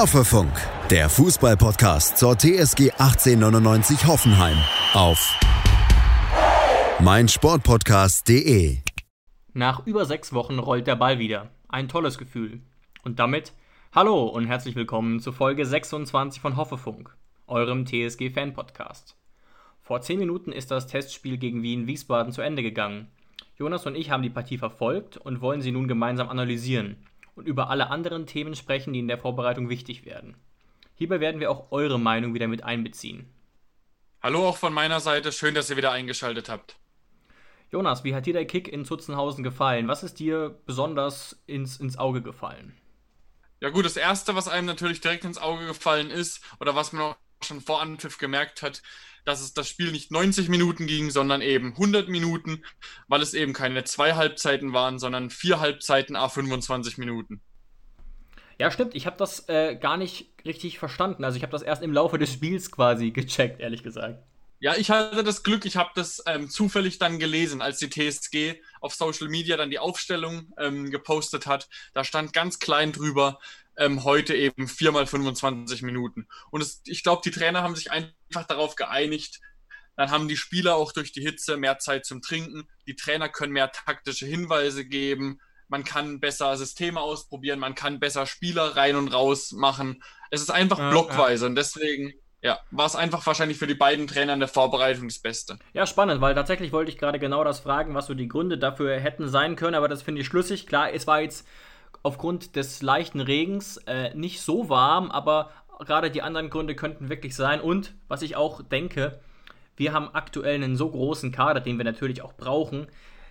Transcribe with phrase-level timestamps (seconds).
[0.00, 0.50] Hoffefunk,
[0.88, 4.56] der Fußballpodcast zur TSG 1899 Hoffenheim
[4.94, 5.38] auf
[7.00, 8.78] meinsportpodcast.de.
[9.52, 11.50] Nach über sechs Wochen rollt der Ball wieder.
[11.68, 12.62] Ein tolles Gefühl.
[13.04, 13.52] Und damit
[13.94, 17.14] hallo und herzlich willkommen zu Folge 26 von Hoffefunk,
[17.46, 19.18] eurem TSG-Fan-Podcast.
[19.82, 23.08] Vor zehn Minuten ist das Testspiel gegen Wien-Wiesbaden zu Ende gegangen.
[23.58, 26.96] Jonas und ich haben die Partie verfolgt und wollen sie nun gemeinsam analysieren
[27.34, 30.36] und über alle anderen Themen sprechen, die in der Vorbereitung wichtig werden.
[30.94, 33.32] Hierbei werden wir auch eure Meinung wieder mit einbeziehen.
[34.22, 36.76] Hallo auch von meiner Seite, schön, dass ihr wieder eingeschaltet habt.
[37.70, 39.88] Jonas, wie hat dir der Kick in Zutzenhausen gefallen?
[39.88, 42.76] Was ist dir besonders ins, ins Auge gefallen?
[43.60, 47.02] Ja gut, das Erste, was einem natürlich direkt ins Auge gefallen ist, oder was man
[47.02, 48.82] auch schon vor Anpfiff gemerkt hat,
[49.24, 52.62] dass es das Spiel nicht 90 Minuten ging, sondern eben 100 Minuten,
[53.08, 57.40] weil es eben keine zwei Halbzeiten waren, sondern vier Halbzeiten a 25 Minuten.
[58.58, 58.94] Ja, stimmt.
[58.94, 61.24] Ich habe das äh, gar nicht richtig verstanden.
[61.24, 64.22] Also ich habe das erst im Laufe des Spiels quasi gecheckt, ehrlich gesagt.
[64.58, 68.60] Ja, ich hatte das Glück, ich habe das ähm, zufällig dann gelesen, als die TSG
[68.80, 71.68] auf Social Media dann die Aufstellung ähm, gepostet hat.
[71.94, 73.38] Da stand ganz klein drüber,
[73.76, 76.26] ähm, heute eben viermal 25 Minuten.
[76.50, 79.40] Und es, ich glaube, die Trainer haben sich einfach darauf geeinigt,
[79.96, 82.66] dann haben die Spieler auch durch die Hitze mehr Zeit zum Trinken.
[82.86, 85.40] Die Trainer können mehr taktische Hinweise geben.
[85.68, 87.58] Man kann besser Systeme ausprobieren.
[87.58, 90.02] Man kann besser Spieler rein und raus machen.
[90.30, 91.48] Es ist einfach ja, blockweise ja.
[91.50, 95.18] und deswegen ja, war es einfach wahrscheinlich für die beiden Trainer in der Vorbereitung das
[95.18, 95.58] Beste.
[95.74, 98.98] Ja, spannend, weil tatsächlich wollte ich gerade genau das fragen, was so die Gründe dafür
[98.98, 100.66] hätten sein können, aber das finde ich schlüssig.
[100.66, 101.46] Klar, es war jetzt
[102.02, 107.34] aufgrund des leichten Regens äh, nicht so warm, aber gerade die anderen Gründe könnten wirklich
[107.34, 107.60] sein.
[107.60, 109.20] Und was ich auch denke,
[109.76, 112.86] wir haben aktuell einen so großen Kader, den wir natürlich auch brauchen,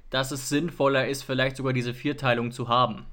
[0.09, 3.05] dass es sinnvoller ist, vielleicht sogar diese Vierteilung zu haben.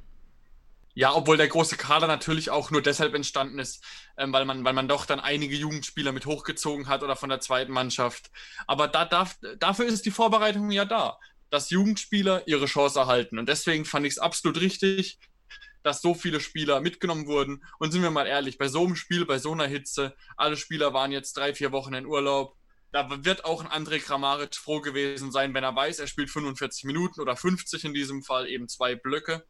[0.99, 3.85] Ja, obwohl der große Kader natürlich auch nur deshalb entstanden ist,
[4.17, 7.41] ähm, weil, man, weil man doch dann einige Jugendspieler mit hochgezogen hat oder von der
[7.41, 8.31] zweiten Mannschaft.
[8.67, 11.19] Aber da darf, dafür ist die Vorbereitung ja da,
[11.51, 13.39] dass Jugendspieler ihre Chance erhalten.
[13.39, 15.19] Und deswegen fand ich es absolut richtig,
[15.83, 17.63] dass so viele Spieler mitgenommen wurden.
[17.79, 20.95] Und sind wir mal ehrlich, bei so einem Spiel, bei so einer Hitze, alle Spieler
[20.95, 22.57] waren jetzt drei, vier Wochen in Urlaub.
[22.91, 26.85] Da wird auch ein André Kramaric froh gewesen sein, wenn er weiß, er spielt 45
[26.85, 29.45] Minuten oder 50 in diesem Fall, eben zwei Blöcke.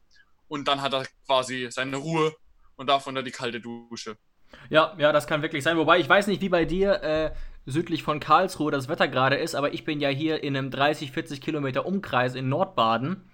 [0.49, 2.35] Und dann hat er quasi seine Ruhe
[2.77, 4.17] und darf unter die kalte Dusche.
[4.71, 5.77] Ja, ja, das kann wirklich sein.
[5.77, 7.33] Wobei ich weiß nicht, wie bei dir äh,
[7.67, 11.11] südlich von Karlsruhe das Wetter gerade ist, aber ich bin ja hier in einem 30,
[11.13, 13.29] 40 Kilometer Umkreis in Nordbaden.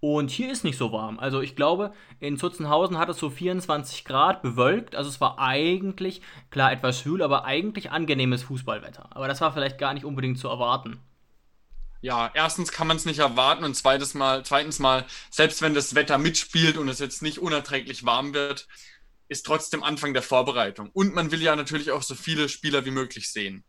[0.00, 1.18] Und hier ist nicht so warm.
[1.18, 4.94] Also ich glaube, in Zutzenhausen hat es so 24 Grad bewölkt.
[4.94, 9.08] Also es war eigentlich, klar etwas schwül, aber eigentlich angenehmes Fußballwetter.
[9.16, 11.00] Aber das war vielleicht gar nicht unbedingt zu erwarten.
[12.06, 15.94] Ja, erstens kann man es nicht erwarten und zweites mal, zweitens mal, selbst wenn das
[15.94, 18.68] Wetter mitspielt und es jetzt nicht unerträglich warm wird,
[19.28, 20.90] ist trotzdem Anfang der Vorbereitung.
[20.92, 23.64] Und man will ja natürlich auch so viele Spieler wie möglich sehen.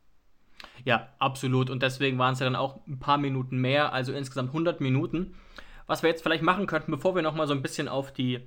[0.85, 1.71] Ja, absolut.
[1.71, 5.35] Und deswegen waren es ja dann auch ein paar Minuten mehr, also insgesamt 100 Minuten
[5.87, 8.41] was wir jetzt vielleicht machen könnten, bevor wir nochmal so ein bisschen auf die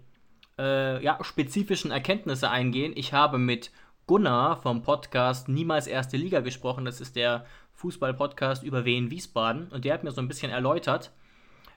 [0.59, 2.93] äh, ja, spezifischen Erkenntnisse eingehen.
[2.95, 3.73] Ich habe mit
[4.07, 6.85] Gunnar vom Podcast Niemals Erste Liga gesprochen.
[6.85, 7.47] Das ist der
[7.81, 9.69] Fußball-Podcast über Wien Wiesbaden.
[9.69, 11.11] Und der hat mir so ein bisschen erläutert,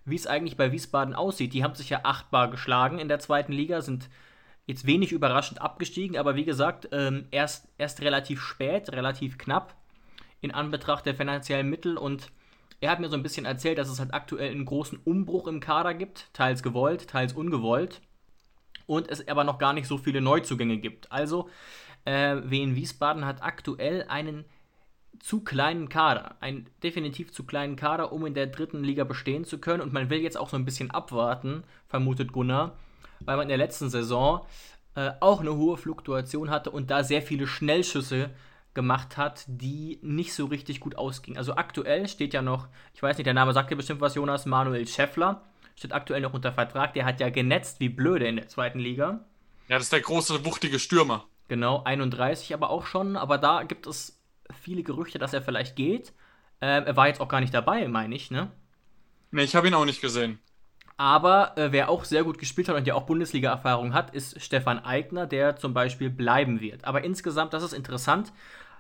[0.05, 1.53] wie es eigentlich bei Wiesbaden aussieht.
[1.53, 4.09] Die haben sich ja achtbar geschlagen in der zweiten Liga, sind
[4.65, 9.75] jetzt wenig überraschend abgestiegen, aber wie gesagt, ähm, erst, erst relativ spät, relativ knapp
[10.41, 12.31] in Anbetracht der finanziellen Mittel und
[12.81, 15.61] er hat mir so ein bisschen erzählt, dass es halt aktuell einen großen Umbruch im
[15.61, 18.01] Kader gibt, teils gewollt, teils ungewollt.
[18.85, 21.09] Und es aber noch gar nicht so viele Neuzugänge gibt.
[21.09, 21.49] Also,
[22.03, 24.43] äh, Wien Wiesbaden hat aktuell einen
[25.19, 29.57] zu kleinen Kader, einen definitiv zu kleinen Kader, um in der dritten Liga bestehen zu
[29.59, 29.81] können.
[29.81, 32.77] Und man will jetzt auch so ein bisschen abwarten, vermutet Gunnar,
[33.21, 34.45] weil man in der letzten Saison
[34.95, 38.29] äh, auch eine hohe Fluktuation hatte und da sehr viele Schnellschüsse
[38.73, 41.37] gemacht hat, die nicht so richtig gut ausging.
[41.37, 44.45] Also aktuell steht ja noch, ich weiß nicht, der Name sagt dir bestimmt was, Jonas,
[44.45, 45.43] Manuel Scheffler,
[45.75, 49.25] steht aktuell noch unter Vertrag, der hat ja genetzt wie blöde in der zweiten Liga.
[49.67, 51.25] Ja, das ist der große, wuchtige Stürmer.
[51.47, 54.22] Genau, 31 aber auch schon, aber da gibt es
[54.53, 56.13] viele Gerüchte, dass er vielleicht geht.
[56.61, 58.51] Ähm, er war jetzt auch gar nicht dabei, meine ich, ne?
[59.31, 60.39] Ne, ich habe ihn auch nicht gesehen.
[60.95, 64.79] Aber äh, wer auch sehr gut gespielt hat und ja auch Bundesliga-Erfahrung hat, ist Stefan
[64.79, 66.85] Eigner, der zum Beispiel bleiben wird.
[66.85, 68.31] Aber insgesamt, das ist interessant,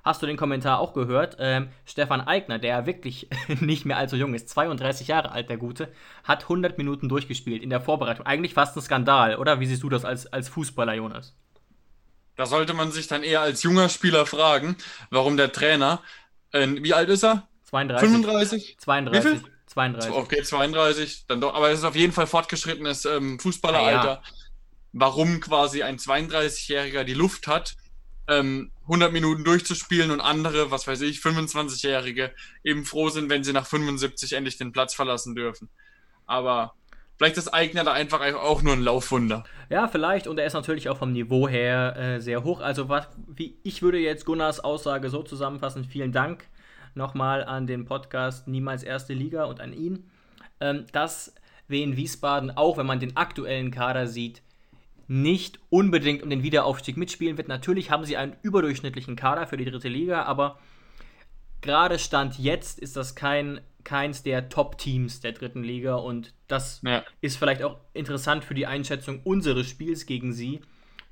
[0.03, 1.37] hast du den Kommentar auch gehört.
[1.39, 3.29] Ähm, Stefan Eigner, der wirklich
[3.59, 5.91] nicht mehr allzu jung ist, 32 Jahre alt, der Gute,
[6.23, 8.25] hat 100 Minuten durchgespielt in der Vorbereitung.
[8.25, 9.59] Eigentlich fast ein Skandal, oder?
[9.59, 11.35] Wie siehst du das als, als Fußballer, Jonas?
[12.35, 14.75] Da sollte man sich dann eher als junger Spieler fragen,
[15.09, 16.01] warum der Trainer,
[16.51, 17.47] äh, wie alt ist er?
[17.65, 18.09] 32.
[18.09, 18.77] 35?
[18.79, 19.23] 32.
[19.23, 19.53] Wie viel?
[19.67, 20.11] 32.
[20.11, 24.07] Okay, 32, dann doch, aber es ist auf jeden Fall fortgeschrittenes ähm, Fußballeralter.
[24.07, 24.21] Ja, ja.
[24.93, 27.75] warum quasi ein 32-Jähriger die Luft hat,
[28.27, 32.33] ähm, 100 Minuten durchzuspielen und andere, was weiß ich, 25-Jährige
[32.63, 35.69] eben froh sind, wenn sie nach 75 endlich den Platz verlassen dürfen.
[36.25, 36.75] Aber
[37.23, 39.45] vielleicht ist Eigner da einfach auch nur ein Laufwunder.
[39.69, 40.27] Ja, vielleicht.
[40.27, 42.59] Und er ist natürlich auch vom Niveau her äh, sehr hoch.
[42.59, 45.85] Also, was, wie ich würde jetzt Gunnars Aussage so zusammenfassen.
[45.85, 46.43] Vielen Dank
[46.95, 50.11] nochmal an den Podcast Niemals Erste Liga und an ihn,
[50.59, 51.33] ähm, dass
[51.69, 54.41] Wien Wiesbaden, auch wenn man den aktuellen Kader sieht,
[55.07, 57.47] nicht unbedingt um den Wiederaufstieg mitspielen wird.
[57.47, 60.59] Natürlich haben sie einen überdurchschnittlichen Kader für die dritte Liga, aber
[61.61, 67.03] gerade Stand jetzt ist das kein, keins der Top-Teams der dritten Liga und das ja.
[67.21, 70.61] ist vielleicht auch interessant für die Einschätzung unseres Spiels gegen sie.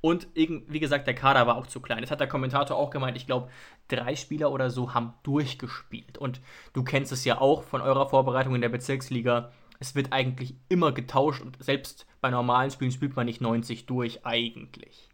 [0.00, 2.00] Und wie gesagt, der Kader war auch zu klein.
[2.00, 3.16] Das hat der Kommentator auch gemeint.
[3.16, 3.50] Ich glaube,
[3.86, 6.18] drei Spieler oder so haben durchgespielt.
[6.18, 6.40] Und
[6.72, 9.52] du kennst es ja auch von eurer Vorbereitung in der Bezirksliga
[9.82, 14.24] es wird eigentlich immer getauscht und selbst bei normalen Spielen spielt man nicht 90 durch
[14.24, 15.08] eigentlich.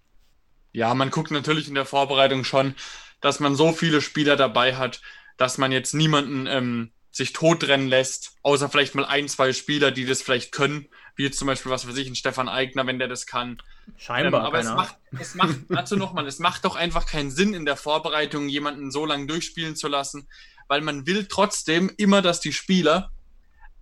[0.72, 2.74] Ja, man guckt natürlich in der Vorbereitung schon,
[3.22, 5.00] dass man so viele Spieler dabei hat,
[5.38, 10.06] dass man jetzt niemanden ähm, sich totrennen lässt, außer vielleicht mal ein, zwei Spieler, die
[10.06, 13.08] das vielleicht können, wie jetzt zum Beispiel, was weiß ich, ein Stefan Eigner, wenn der
[13.08, 13.60] das kann.
[13.98, 14.40] Scheinbar.
[14.40, 17.66] Ähm, aber es macht, es macht, dazu nochmal, es macht doch einfach keinen Sinn in
[17.66, 20.28] der Vorbereitung, jemanden so lange durchspielen zu lassen,
[20.68, 23.10] weil man will trotzdem immer, dass die Spieler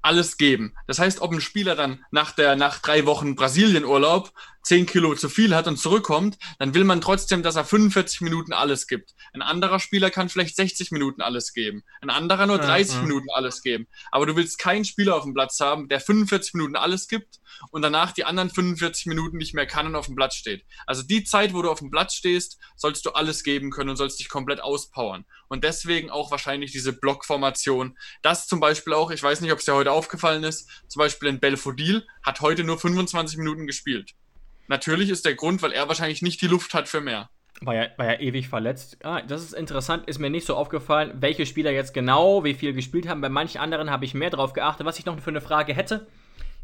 [0.03, 0.75] alles geben.
[0.87, 4.32] Das heißt, ob ein Spieler dann nach der nach drei Wochen Brasilienurlaub
[4.67, 8.53] 10 Kilo zu viel hat und zurückkommt, dann will man trotzdem, dass er 45 Minuten
[8.53, 9.15] alles gibt.
[9.33, 11.85] Ein anderer Spieler kann vielleicht 60 Minuten alles geben.
[12.01, 13.07] Ein anderer nur 30 ja, ja.
[13.07, 13.87] Minuten alles geben.
[14.11, 17.39] Aber du willst keinen Spieler auf dem Platz haben, der 45 Minuten alles gibt
[17.71, 20.65] und danach die anderen 45 Minuten nicht mehr kann und auf dem Platz steht.
[20.85, 23.97] Also die Zeit, wo du auf dem Platz stehst, sollst du alles geben können und
[23.97, 25.27] sollst dich komplett auspowern.
[25.47, 27.97] Und deswegen auch wahrscheinlich diese Blockformation.
[28.23, 31.29] Das zum Beispiel auch, ich weiß nicht, ob es dir heute aufgefallen ist, zum Beispiel
[31.29, 34.17] in Belfodil hat heute nur 25 Minuten gespielt.
[34.69, 37.31] Natürlich ist der Grund, weil er wahrscheinlich nicht die Luft hat für mehr.
[37.63, 38.99] War ja, war ja ewig verletzt.
[39.03, 42.75] Ah, das ist interessant, ist mir nicht so aufgefallen, welche Spieler jetzt genau wie viel
[42.75, 43.23] gespielt haben.
[43.23, 44.87] Bei manchen anderen habe ich mehr drauf geachtet.
[44.87, 46.07] Was ich noch für eine Frage hätte,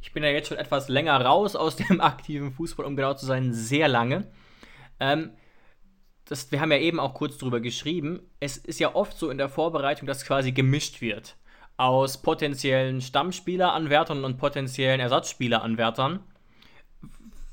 [0.03, 3.25] ich bin ja jetzt schon etwas länger raus aus dem aktiven Fußball, um genau zu
[3.25, 4.27] sein, sehr lange.
[5.01, 5.31] Ähm,
[6.27, 8.21] das, wir haben ja eben auch kurz drüber geschrieben.
[8.39, 11.37] Es ist ja oft so in der Vorbereitung, dass quasi gemischt wird
[11.77, 16.21] aus potenziellen Stammspieleranwärtern und potenziellen Ersatzspieleranwärtern.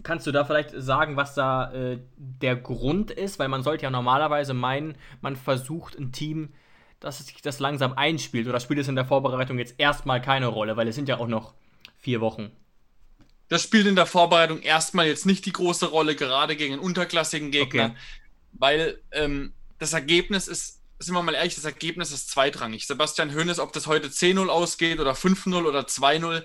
[0.04, 3.40] Kannst du da vielleicht sagen, was da äh, der Grund ist?
[3.40, 6.54] Weil man sollte ja normalerweise meinen, man versucht ein Team,
[7.00, 8.48] dass sich das langsam einspielt.
[8.48, 10.78] Oder spielt es in der Vorbereitung jetzt erstmal keine Rolle?
[10.78, 11.54] Weil es sind ja auch noch
[11.98, 12.52] vier Wochen.
[13.50, 17.50] Das spielt in der Vorbereitung erstmal jetzt nicht die große Rolle, gerade gegen einen unterklassigen
[17.50, 17.96] Gegner, okay.
[18.54, 22.86] weil ähm, das Ergebnis ist, sind wir mal ehrlich, das Ergebnis ist zweitrangig.
[22.86, 26.44] Sebastian Hoeneß, ob das heute 10-0 ausgeht oder 5-0 oder 2-0,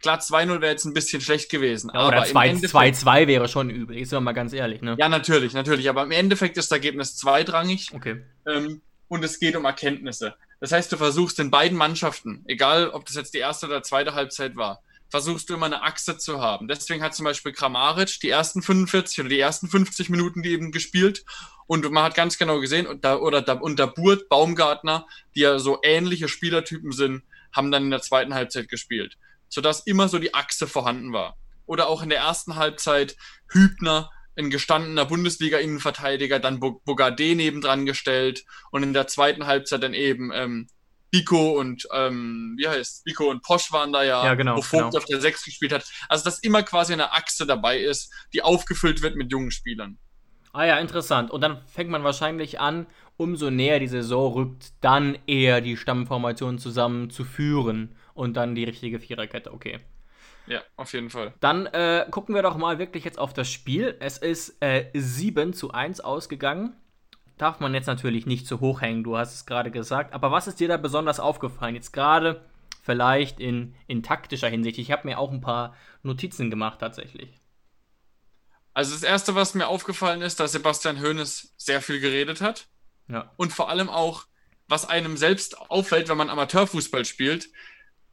[0.00, 1.90] Klar, 2-0 wäre jetzt ein bisschen schlecht gewesen.
[1.92, 4.80] Ja, oder 2-2 wäre schon übel, ist wir mal ganz ehrlich.
[4.80, 4.96] Ne?
[4.98, 5.88] Ja, natürlich, natürlich.
[5.88, 7.90] Aber im Endeffekt ist das Ergebnis zweitrangig.
[7.92, 8.22] Okay.
[8.46, 10.34] Ähm, und es geht um Erkenntnisse.
[10.60, 14.14] Das heißt, du versuchst in beiden Mannschaften, egal ob das jetzt die erste oder zweite
[14.14, 16.68] Halbzeit war, versuchst du immer eine Achse zu haben.
[16.68, 20.70] Deswegen hat zum Beispiel Kramaric die ersten 45 oder die ersten 50 Minuten die eben
[20.70, 21.24] gespielt.
[21.66, 25.58] Und man hat ganz genau gesehen, und da, oder da, unter Burt, Baumgartner, die ja
[25.58, 27.22] so ähnliche Spielertypen sind,
[27.52, 29.16] haben dann in der zweiten Halbzeit gespielt
[29.48, 31.36] sodass immer so die Achse vorhanden war.
[31.66, 33.16] Oder auch in der ersten Halbzeit
[33.50, 40.30] Hübner, ein gestandener Bundesliga-Innenverteidiger, dann Bogarde nebendran gestellt und in der zweiten Halbzeit dann eben
[40.32, 40.68] ähm,
[41.10, 44.84] Biko und ähm, wie heißt Biko und Posch waren da ja, ja genau, wo Vogt
[44.84, 44.96] genau.
[44.96, 45.84] auf der 6 gespielt hat.
[46.08, 49.98] Also dass immer quasi eine Achse dabei ist, die aufgefüllt wird mit jungen Spielern.
[50.52, 51.30] Ah ja, interessant.
[51.30, 52.86] Und dann fängt man wahrscheinlich an,
[53.16, 59.52] umso näher die Saison rückt, dann eher die Stammformation zusammenzuführen und dann die richtige Viererkette,
[59.52, 59.78] okay.
[60.48, 61.34] Ja, auf jeden Fall.
[61.40, 63.96] Dann äh, gucken wir doch mal wirklich jetzt auf das Spiel.
[64.00, 66.74] Es ist äh, 7 zu 1 ausgegangen.
[67.36, 70.14] Darf man jetzt natürlich nicht zu hoch hängen, du hast es gerade gesagt.
[70.14, 71.76] Aber was ist dir da besonders aufgefallen?
[71.76, 72.44] Jetzt gerade
[72.82, 74.78] vielleicht in, in taktischer Hinsicht.
[74.78, 77.38] Ich habe mir auch ein paar Notizen gemacht tatsächlich.
[78.74, 82.66] Also das Erste, was mir aufgefallen ist, dass Sebastian Hoeneß sehr viel geredet hat.
[83.06, 83.32] Ja.
[83.36, 84.26] Und vor allem auch,
[84.66, 87.48] was einem selbst auffällt, wenn man Amateurfußball spielt,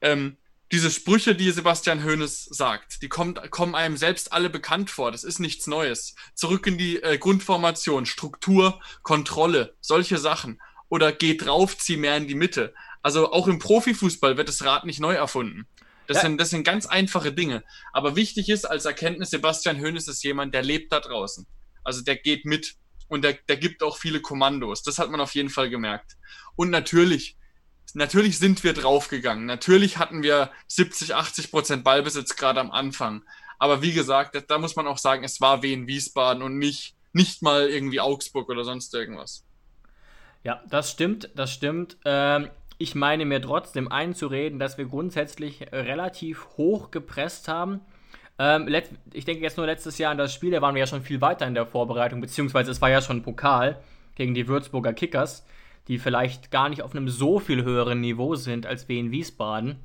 [0.02, 0.38] ähm,
[0.72, 5.12] diese Sprüche, die Sebastian Hoeneß sagt, die kommt, kommen einem selbst alle bekannt vor.
[5.12, 6.16] Das ist nichts Neues.
[6.34, 10.60] Zurück in die äh, Grundformation, Struktur, Kontrolle, solche Sachen.
[10.90, 12.74] Oder geh drauf, zieh mehr in die Mitte.
[13.04, 15.68] Also auch im Profifußball wird das Rad nicht neu erfunden.
[16.08, 16.22] Das, ja.
[16.24, 17.64] sind, das sind ganz einfache Dinge.
[17.94, 21.46] Aber wichtig ist als Erkenntnis, Sebastian Hoeneß ist jemand, der lebt da draußen.
[21.84, 22.76] Also der geht mit
[23.08, 24.84] und der, der gibt auch viele Kommandos.
[24.84, 26.18] Das hat man auf jeden Fall gemerkt.
[26.56, 27.38] Und natürlich,
[27.96, 29.46] natürlich sind wir draufgegangen.
[29.46, 33.24] Natürlich hatten wir 70, 80 Prozent Ballbesitz gerade am Anfang.
[33.58, 37.42] Aber wie gesagt, da muss man auch sagen, es war Wien Wiesbaden und nicht, nicht
[37.42, 39.46] mal irgendwie Augsburg oder sonst irgendwas.
[40.44, 41.98] Ja, das stimmt, das stimmt.
[42.06, 47.82] Ähm, ich meine mir trotzdem einzureden, dass wir grundsätzlich relativ hoch gepresst haben.
[48.38, 48.68] Ähm,
[49.14, 51.22] ich denke jetzt nur letztes Jahr an das Spiel, da waren wir ja schon viel
[51.22, 53.82] weiter in der Vorbereitung, beziehungsweise es war ja schon Pokal
[54.16, 55.46] gegen die Würzburger Kickers,
[55.88, 59.78] die vielleicht gar nicht auf einem so viel höheren Niveau sind als wir in Wiesbaden.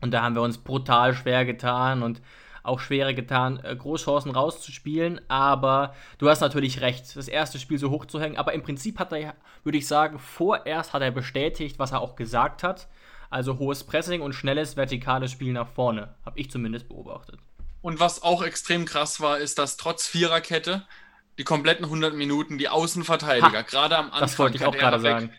[0.00, 2.20] Und da haben wir uns brutal schwer getan und
[2.64, 5.20] auch schwerer getan, äh, Großchancen rauszuspielen.
[5.28, 8.36] Aber du hast natürlich recht, das erste Spiel so hoch zu hängen.
[8.36, 12.16] Aber im Prinzip hat er, würde ich sagen, vorerst hat er bestätigt, was er auch
[12.16, 12.88] gesagt hat.
[13.30, 16.14] Also hohes Pressing und schnelles vertikales Spiel nach vorne.
[16.24, 17.38] Habe ich zumindest beobachtet.
[17.80, 20.82] Und was auch extrem krass war, ist, dass trotz Viererkette
[21.42, 25.32] die kompletten 100 Minuten die Außenverteidiger, gerade am Anfang, das wollte ich auch gerade sagen.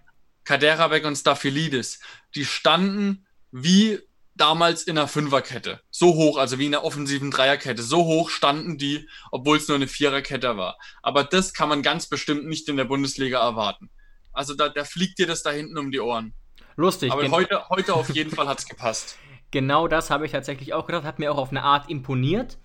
[0.43, 2.01] Kaderabek und Staphylidis,
[2.35, 3.99] die standen wie
[4.35, 5.79] damals in einer Fünferkette.
[5.91, 7.81] So hoch, also wie in einer offensiven Dreierkette.
[7.83, 10.77] So hoch standen die, obwohl es nur eine Viererkette war.
[11.01, 13.89] Aber das kann man ganz bestimmt nicht in der Bundesliga erwarten.
[14.33, 16.33] Also da, da fliegt dir das da hinten um die Ohren.
[16.75, 17.13] Lustig.
[17.13, 19.17] Aber heute, heute auf jeden Fall hat es gepasst.
[19.51, 21.05] Genau das habe ich tatsächlich auch gedacht.
[21.05, 22.57] Hat mir auch auf eine Art imponiert.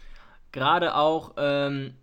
[0.50, 1.94] Gerade auch, ähm,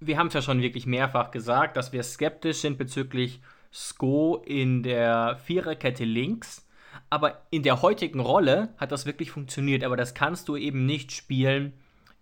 [0.00, 3.40] wir haben es ja schon wirklich mehrfach gesagt, dass wir skeptisch sind bezüglich
[3.72, 6.68] Sko in der Viererkette links
[7.10, 9.84] aber in der heutigen Rolle hat das wirklich funktioniert.
[9.84, 11.72] Aber das kannst du eben nicht spielen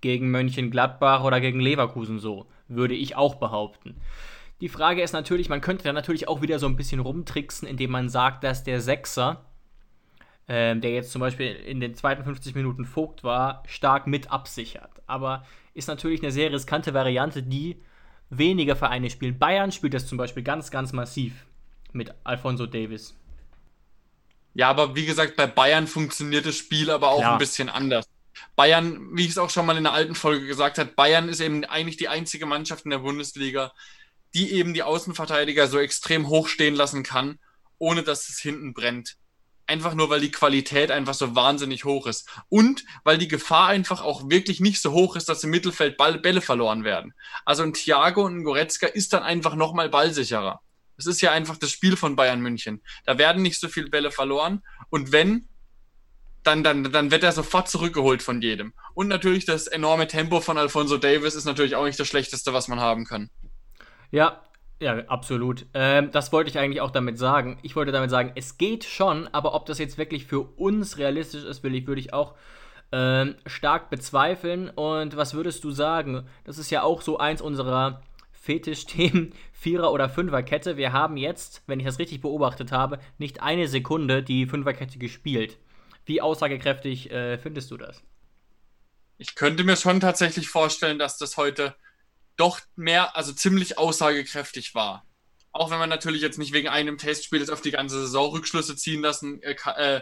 [0.01, 3.97] gegen Mönchengladbach oder gegen Leverkusen so, würde ich auch behaupten.
[4.61, 7.91] Die Frage ist natürlich, man könnte da natürlich auch wieder so ein bisschen rumtricksen, indem
[7.91, 9.45] man sagt, dass der Sechser,
[10.47, 15.03] äh, der jetzt zum Beispiel in den zweiten 50 Minuten Vogt war, stark mit absichert.
[15.07, 15.45] Aber
[15.77, 17.77] ist natürlich eine sehr riskante Variante, die
[18.31, 19.39] weniger Vereine spielen.
[19.39, 21.47] Bayern spielt das zum Beispiel ganz, ganz massiv
[21.93, 23.15] mit Alfonso Davis.
[24.55, 27.33] Ja, aber wie gesagt, bei Bayern funktioniert das Spiel aber auch Klar.
[27.33, 28.09] ein bisschen anders.
[28.55, 31.41] Bayern, wie ich es auch schon mal in der alten Folge gesagt habe, Bayern ist
[31.41, 33.73] eben eigentlich die einzige Mannschaft in der Bundesliga,
[34.35, 37.39] die eben die Außenverteidiger so extrem hoch stehen lassen kann,
[37.79, 39.17] ohne dass es hinten brennt.
[39.69, 42.29] Einfach nur, weil die Qualität einfach so wahnsinnig hoch ist.
[42.49, 46.19] Und weil die Gefahr einfach auch wirklich nicht so hoch ist, dass im Mittelfeld Ball,
[46.19, 47.15] Bälle verloren werden.
[47.45, 50.61] Also ein Thiago und ein Goretzka ist dann einfach nochmal ballsicherer.
[50.97, 52.83] Es ist ja einfach das Spiel von Bayern München.
[53.05, 54.63] Da werden nicht so viele Bälle verloren.
[54.89, 55.49] Und wenn,
[56.43, 58.73] dann, dann, dann wird er sofort zurückgeholt von jedem.
[58.95, 62.69] Und natürlich das enorme Tempo von Alfonso Davis ist natürlich auch nicht das Schlechteste, was
[62.69, 63.31] man haben kann.
[64.11, 64.43] Ja,
[64.81, 65.67] ja, absolut.
[65.73, 67.59] Ähm, das wollte ich eigentlich auch damit sagen.
[67.63, 71.45] Ich wollte damit sagen, es geht schon, aber ob das jetzt wirklich für uns realistisch
[71.45, 72.35] ist, will ich, würde ich auch
[72.93, 74.69] ähm, stark bezweifeln.
[74.69, 76.27] Und was würdest du sagen?
[76.45, 78.03] Das ist ja auch so eins unserer
[78.33, 80.77] Fetischthemen Vierer- oder Fünferkette.
[80.77, 85.59] Wir haben jetzt, wenn ich das richtig beobachtet habe, nicht eine Sekunde die Fünferkette gespielt.
[86.05, 88.03] Wie aussagekräftig äh, findest du das?
[89.19, 91.75] Ich könnte mir schon tatsächlich vorstellen, dass das heute
[92.37, 95.05] doch mehr, also ziemlich aussagekräftig war.
[95.53, 98.77] Auch wenn man natürlich jetzt nicht wegen einem Testspiel jetzt auf die ganze Saison Rückschlüsse
[98.77, 100.01] ziehen lassen äh, äh,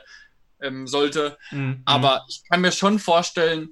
[0.61, 1.39] ähm, sollte.
[1.51, 1.83] Mhm.
[1.85, 3.71] Aber ich kann mir schon vorstellen,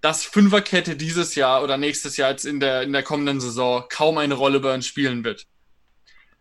[0.00, 4.18] dass Fünferkette dieses Jahr oder nächstes Jahr jetzt in der, in der kommenden Saison kaum
[4.18, 5.46] eine Rolle bei uns spielen wird.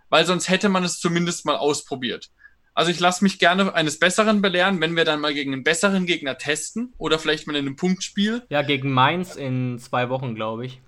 [0.10, 2.30] Weil sonst hätte man es zumindest mal ausprobiert.
[2.74, 6.06] Also ich lasse mich gerne eines Besseren belehren, wenn wir dann mal gegen einen besseren
[6.06, 8.44] Gegner testen oder vielleicht mal in einem Punktspiel.
[8.50, 10.80] Ja, gegen Mainz in zwei Wochen, glaube ich.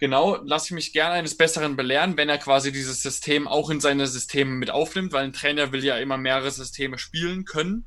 [0.00, 3.80] Genau, lasse ich mich gerne eines Besseren belehren, wenn er quasi dieses System auch in
[3.80, 7.84] seine Systeme mit aufnimmt, weil ein Trainer will ja immer mehrere Systeme spielen können.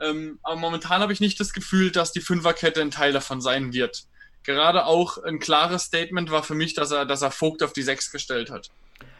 [0.00, 3.72] Ähm, aber momentan habe ich nicht das Gefühl, dass die Fünferkette ein Teil davon sein
[3.72, 4.04] wird.
[4.44, 7.82] Gerade auch ein klares Statement war für mich, dass er, dass er Vogt auf die
[7.82, 8.70] Sechs gestellt hat.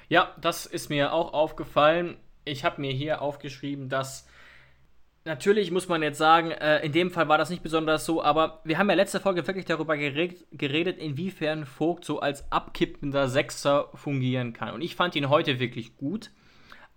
[0.08, 2.16] Ja, das ist mir auch aufgefallen.
[2.44, 4.28] Ich habe mir hier aufgeschrieben, dass
[5.26, 8.62] natürlich muss man jetzt sagen, äh, in dem Fall war das nicht besonders so, aber
[8.64, 13.90] wir haben ja letzte Folge wirklich darüber geredet, geredet, inwiefern Vogt so als abkippender Sechser
[13.94, 14.72] fungieren kann.
[14.72, 16.30] Und ich fand ihn heute wirklich gut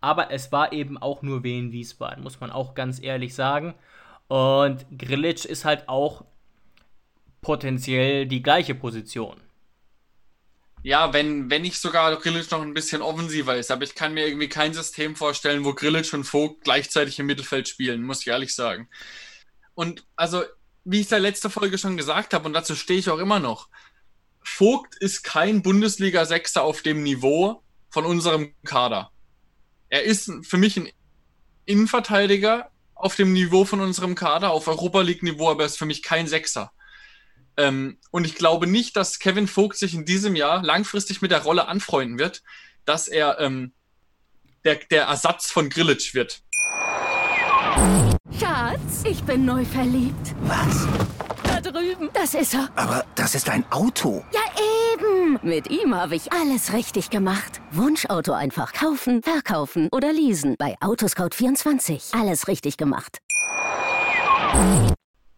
[0.01, 3.74] aber es war eben auch nur Wien Wiesbaden, muss man auch ganz ehrlich sagen.
[4.27, 6.24] Und Grilic ist halt auch
[7.41, 9.38] potenziell die gleiche Position.
[10.81, 14.27] Ja, wenn, wenn nicht sogar Grilic noch ein bisschen offensiver ist, aber ich kann mir
[14.27, 18.55] irgendwie kein System vorstellen, wo Grilic und Vogt gleichzeitig im Mittelfeld spielen, muss ich ehrlich
[18.55, 18.89] sagen.
[19.75, 20.43] Und also,
[20.86, 23.39] wie ich es der letzte Folge schon gesagt habe, und dazu stehe ich auch immer
[23.39, 23.67] noch,
[24.41, 29.12] Vogt ist kein Bundesliga-Sechser auf dem Niveau von unserem Kader
[29.89, 30.89] er ist für mich ein
[31.65, 36.03] Innenverteidiger auf dem Niveau von unserem Kader, auf Europa League-Niveau, aber er ist für mich
[36.03, 36.71] kein Sechser.
[37.60, 41.44] Ähm, und ich glaube nicht, dass Kevin Vogt sich in diesem Jahr langfristig mit der
[41.44, 42.42] Rolle anfreunden wird,
[42.86, 43.74] dass er ähm,
[44.63, 46.42] der, der Ersatz von Grillitsch wird.
[48.39, 50.34] Schatz, ich bin neu verliebt.
[50.42, 50.88] Was?
[51.62, 52.10] da drüben.
[52.13, 52.70] Das ist er.
[52.75, 54.24] Aber das ist ein Auto.
[54.34, 54.42] Ja,
[54.94, 55.39] eben.
[55.42, 57.62] Mit ihm habe ich alles richtig gemacht.
[57.72, 60.56] Wunschauto einfach kaufen, verkaufen oder leasen.
[60.58, 62.20] Bei Autoscout24.
[62.20, 63.20] Alles richtig gemacht.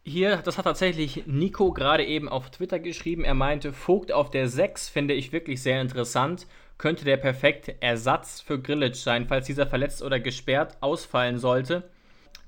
[0.03, 3.23] Hier, das hat tatsächlich Nico gerade eben auf Twitter geschrieben.
[3.23, 6.47] Er meinte, Vogt auf der 6 finde ich wirklich sehr interessant.
[6.79, 11.83] Könnte der perfekte Ersatz für Grillitsch sein, falls dieser verletzt oder gesperrt ausfallen sollte.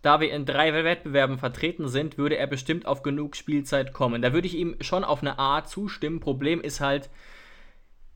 [0.01, 4.24] Da wir in drei Wettbewerben vertreten sind, würde er bestimmt auf genug Spielzeit kommen.
[4.24, 6.19] Da würde ich ihm schon auf eine Art zustimmen.
[6.19, 7.10] Problem ist halt,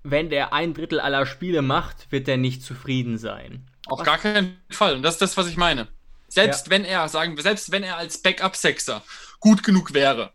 [0.04, 3.68] wenn der ein Drittel aller Spiele macht, wird er nicht zufrieden sein.
[3.86, 4.06] Auf was?
[4.06, 4.96] gar keinen Fall.
[4.96, 5.88] Und das ist das, was ich meine.
[6.28, 6.72] Selbst ja.
[6.72, 9.02] wenn er, sagen wir, selbst wenn er als Backup-Sexer
[9.40, 10.32] gut genug wäre,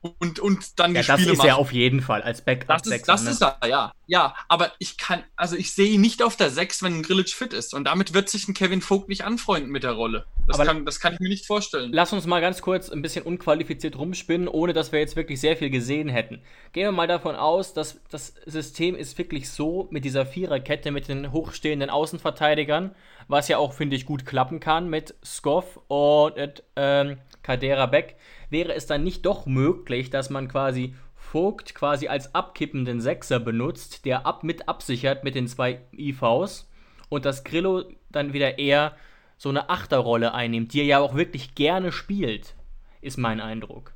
[0.00, 2.68] und, und dann ja, die Spiele Das ist er auf jeden Fall als Backup.
[2.68, 3.30] Das ist, das ne?
[3.30, 3.92] ist er, ja.
[4.06, 7.34] Ja, aber ich kann, also ich sehe ihn nicht auf der 6, wenn ein Grillitsch
[7.34, 7.74] fit ist.
[7.74, 10.24] Und damit wird sich ein Kevin Vogt nicht anfreunden mit der Rolle.
[10.46, 11.90] Das, kann, das kann ich mir nicht vorstellen.
[11.92, 15.56] Lass uns mal ganz kurz ein bisschen unqualifiziert rumspinnen, ohne dass wir jetzt wirklich sehr
[15.56, 16.42] viel gesehen hätten.
[16.72, 21.08] Gehen wir mal davon aus, dass das System ist wirklich so mit dieser Viererkette, mit
[21.08, 22.94] den hochstehenden Außenverteidigern,
[23.26, 27.18] was ja auch, finde ich, gut klappen kann mit Skoff und ähm,
[27.48, 28.16] Kadera Beck
[28.50, 34.04] wäre es dann nicht doch möglich, dass man quasi Vogt quasi als abkippenden Sechser benutzt,
[34.04, 36.68] der ab mit absichert mit den zwei IVs
[37.08, 38.94] und dass Grillo dann wieder eher
[39.38, 42.54] so eine Achterrolle einnimmt, die er ja auch wirklich gerne spielt,
[43.00, 43.94] ist mein Eindruck.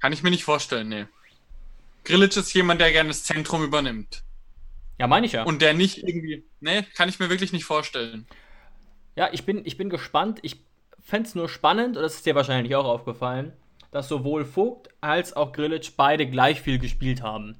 [0.00, 1.04] Kann ich mir nicht vorstellen, nee.
[2.04, 4.22] Grillitsch ist jemand, der gerne das Zentrum übernimmt.
[4.98, 5.42] Ja, meine ich ja.
[5.42, 6.44] Und der nicht irgendwie.
[6.60, 8.26] Nee, kann ich mir wirklich nicht vorstellen.
[9.16, 10.38] Ja, ich bin, ich bin gespannt.
[10.40, 10.64] Ich
[11.06, 13.52] fände es nur spannend, und das ist dir wahrscheinlich auch aufgefallen,
[13.92, 17.56] dass sowohl Vogt als auch Grillitsch beide gleich viel gespielt haben.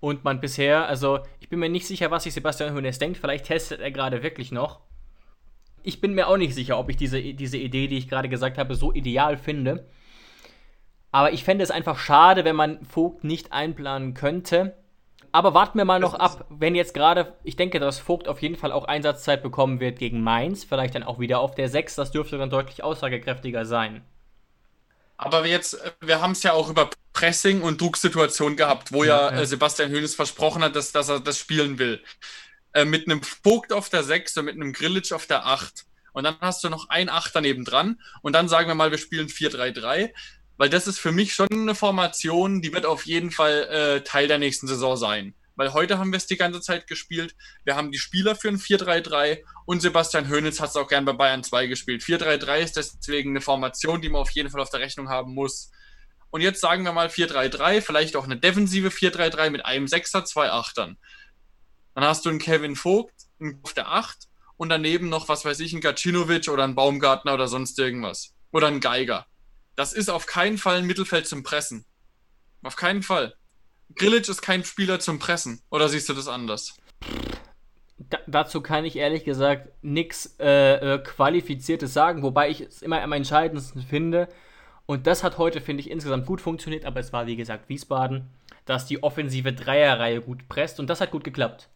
[0.00, 3.16] Und man bisher, also ich bin mir nicht sicher, was sich Sebastian Hoeneß denkt.
[3.16, 4.80] Vielleicht testet er gerade wirklich noch.
[5.82, 8.58] Ich bin mir auch nicht sicher, ob ich diese, diese Idee, die ich gerade gesagt
[8.58, 9.88] habe, so ideal finde.
[11.10, 14.76] Aber ich fände es einfach schade, wenn man Vogt nicht einplanen könnte.
[15.34, 18.54] Aber warten wir mal noch ab, wenn jetzt gerade, ich denke, dass Vogt auf jeden
[18.54, 22.12] Fall auch Einsatzzeit bekommen wird gegen Mainz, vielleicht dann auch wieder auf der 6, das
[22.12, 24.04] dürfte dann deutlich aussagekräftiger sein.
[25.16, 29.38] Aber jetzt, wir haben es ja auch über Pressing und Drucksituation gehabt, wo ja, ja,
[29.38, 29.44] ja.
[29.44, 32.00] Sebastian Hönes versprochen hat, dass, dass er das spielen will.
[32.72, 35.84] Äh, mit einem Vogt auf der 6 und mit einem Grillitsch auf der 8.
[36.12, 38.00] Und dann hast du noch ein 8 daneben dran.
[38.22, 40.12] Und dann sagen wir mal, wir spielen 4-3-3.
[40.56, 44.28] Weil das ist für mich schon eine Formation, die wird auf jeden Fall äh, Teil
[44.28, 47.34] der nächsten Saison sein weil heute haben wir es die ganze Zeit gespielt.
[47.64, 51.12] Wir haben die Spieler für ein 4-3-3 und Sebastian Höhnitz hat es auch gern bei
[51.12, 52.02] Bayern 2 gespielt.
[52.02, 55.70] 4-3-3 ist deswegen eine Formation, die man auf jeden Fall auf der Rechnung haben muss.
[56.30, 60.50] Und jetzt sagen wir mal 4-3-3, vielleicht auch eine defensive 4-3-3 mit einem Sechser, zwei
[60.50, 60.98] Achtern.
[61.94, 63.14] Dann hast du einen Kevin Vogt
[63.62, 67.46] auf der 8 und daneben noch, was weiß ich, einen Gacinovic oder einen Baumgartner oder
[67.46, 68.34] sonst irgendwas.
[68.50, 69.26] Oder einen Geiger.
[69.76, 71.84] Das ist auf keinen Fall ein Mittelfeld zum Pressen.
[72.62, 73.34] Auf keinen Fall.
[73.96, 75.60] Grillage ist kein Spieler zum Pressen.
[75.70, 76.76] Oder siehst du das anders?
[77.98, 83.02] Da, dazu kann ich ehrlich gesagt nichts äh, äh, Qualifiziertes sagen, wobei ich es immer
[83.02, 84.28] am entscheidendsten finde.
[84.86, 88.28] Und das hat heute, finde ich, insgesamt gut funktioniert, aber es war, wie gesagt, Wiesbaden,
[88.66, 91.68] dass die offensive Dreierreihe gut presst und das hat gut geklappt.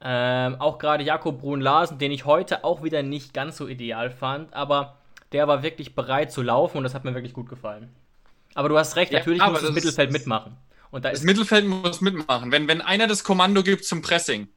[0.00, 4.52] Ähm, auch gerade Jakob Brun-Larsen, den ich heute auch wieder nicht ganz so ideal fand,
[4.54, 4.97] aber
[5.32, 7.88] der war wirklich bereit zu laufen und das hat mir wirklich gut gefallen.
[8.54, 10.56] Aber du hast recht, ja, natürlich muss das Mittelfeld mitmachen.
[10.90, 12.50] Und da das Mittelfeld muss mitmachen.
[12.50, 14.48] Wenn, wenn einer das Kommando gibt zum Pressing,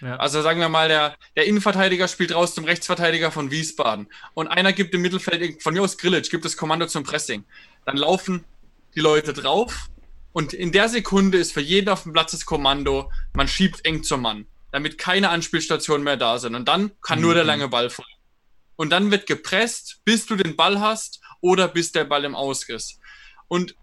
[0.00, 0.16] ja.
[0.16, 4.72] also sagen wir mal, der, der Innenverteidiger spielt raus zum Rechtsverteidiger von Wiesbaden und einer
[4.72, 7.44] gibt im Mittelfeld, von mir aus Grillitsch, gibt das Kommando zum Pressing,
[7.84, 8.44] dann laufen
[8.94, 9.88] die Leute drauf
[10.32, 14.04] und in der Sekunde ist für jeden auf dem Platz das Kommando, man schiebt eng
[14.04, 17.24] zum Mann, damit keine Anspielstationen mehr da sind und dann kann mhm.
[17.24, 17.48] nur der mhm.
[17.48, 18.13] lange Ball folgen.
[18.76, 22.68] Und dann wird gepresst, bis du den Ball hast oder bis der Ball im Aus
[22.68, 22.98] ist.
[23.48, 23.76] Und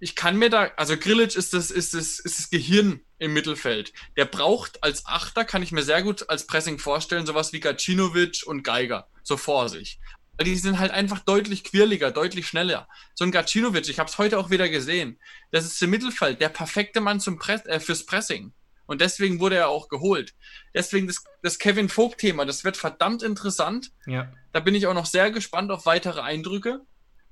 [0.00, 3.92] ich kann mir da, also Grillitsch ist das, ist das, ist das Gehirn im Mittelfeld.
[4.16, 8.44] Der braucht als Achter, kann ich mir sehr gut als Pressing vorstellen, sowas wie Gacinovic
[8.46, 9.98] und Geiger, so vor sich.
[10.36, 12.88] Weil die sind halt einfach deutlich quirliger, deutlich schneller.
[13.16, 15.18] So ein Gacinovic, ich habe es heute auch wieder gesehen,
[15.50, 18.52] das ist im Mittelfeld der perfekte Mann zum Press, äh, fürs Pressing.
[18.88, 20.34] Und deswegen wurde er auch geholt.
[20.74, 23.92] Deswegen das, das Kevin Vogt-Thema, das wird verdammt interessant.
[24.06, 24.32] Ja.
[24.52, 26.80] Da bin ich auch noch sehr gespannt auf weitere Eindrücke.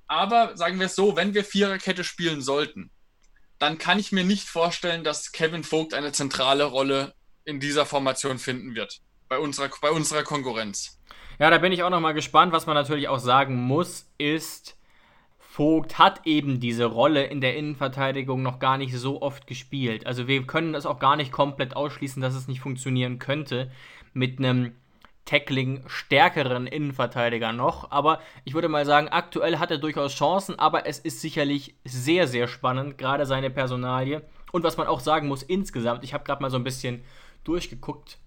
[0.07, 2.91] Aber sagen wir es so, wenn wir Viererkette spielen sollten,
[3.59, 7.15] dann kann ich mir nicht vorstellen, dass Kevin Vogt eine zentrale Rolle
[7.45, 9.01] in dieser Formation finden wird.
[9.29, 11.01] Bei unserer, bei unserer Konkurrenz.
[11.39, 12.53] Ja, da bin ich auch noch mal gespannt.
[12.53, 14.76] Was man natürlich auch sagen muss, ist,
[15.57, 20.07] Vogt hat eben diese Rolle in der Innenverteidigung noch gar nicht so oft gespielt.
[20.07, 23.71] Also wir können das auch gar nicht komplett ausschließen, dass es nicht funktionieren könnte
[24.13, 24.73] mit einem
[25.25, 27.91] Tackling stärkeren Innenverteidiger noch.
[27.91, 32.29] Aber ich würde mal sagen, aktuell hat er durchaus Chancen, aber es ist sicherlich sehr,
[32.29, 34.21] sehr spannend, gerade seine Personalie.
[34.53, 37.03] Und was man auch sagen muss, insgesamt, ich habe gerade mal so ein bisschen
[37.45, 38.19] durchgeguckt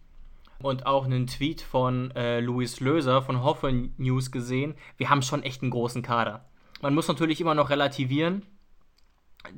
[0.63, 4.73] und auch einen Tweet von äh, Luis Löser von Hoffen News gesehen.
[4.97, 6.48] Wir haben schon echt einen großen Kader.
[6.81, 8.45] Man muss natürlich immer noch relativieren,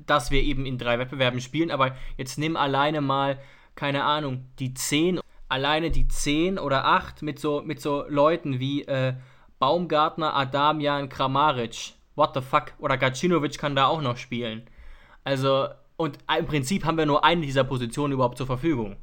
[0.05, 3.39] dass wir eben in drei Wettbewerben spielen, aber jetzt nimm alleine mal,
[3.75, 5.19] keine Ahnung, die 10
[5.51, 9.13] alleine die 10 oder 8 mit so, mit so Leuten wie äh,
[9.59, 11.93] Baumgartner, Adamian, Kramaric.
[12.15, 12.73] What the fuck?
[12.79, 14.67] Oder Gacinovic kann da auch noch spielen.
[15.23, 18.95] Also, und im Prinzip haben wir nur eine dieser Positionen überhaupt zur Verfügung.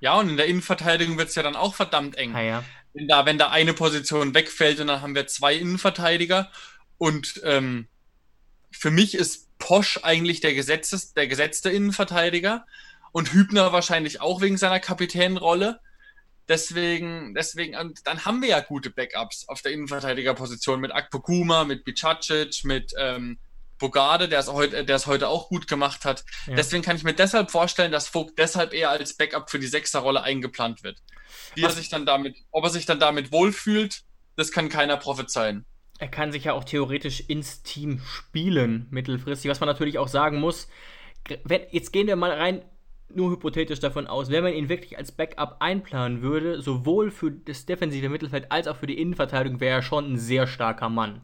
[0.00, 2.34] Ja, und in der Innenverteidigung wird es ja dann auch verdammt eng.
[2.34, 2.64] Ah, ja.
[2.92, 6.50] wenn, da, wenn da eine Position wegfällt und dann haben wir zwei Innenverteidiger.
[6.98, 7.88] Und ähm,
[8.70, 12.66] für mich ist Posch eigentlich der, Gesetzes, der gesetzte Innenverteidiger
[13.12, 15.80] und Hübner wahrscheinlich auch wegen seiner Kapitänrolle.
[16.48, 21.84] Deswegen, deswegen, und dann haben wir ja gute Backups auf der Innenverteidigerposition mit Akpokuma, mit
[21.84, 23.38] Bicacic, mit ähm,
[23.78, 26.24] Bogarde, der es heute, der es heute auch gut gemacht hat.
[26.46, 26.54] Ja.
[26.54, 30.22] Deswegen kann ich mir deshalb vorstellen, dass Vogt deshalb eher als Backup für die Sechserrolle
[30.22, 31.02] eingeplant wird.
[31.54, 34.02] Wie er sich dann damit, ob er sich dann damit wohlfühlt,
[34.36, 35.64] das kann keiner prophezeien.
[35.98, 39.50] Er kann sich ja auch theoretisch ins Team spielen, mittelfristig.
[39.50, 40.68] Was man natürlich auch sagen muss,
[41.44, 42.62] wenn, jetzt gehen wir mal rein
[43.08, 47.64] nur hypothetisch davon aus, wenn man ihn wirklich als Backup einplanen würde, sowohl für das
[47.66, 51.20] defensive Mittelfeld als auch für die Innenverteidigung, wäre er schon ein sehr starker Mann.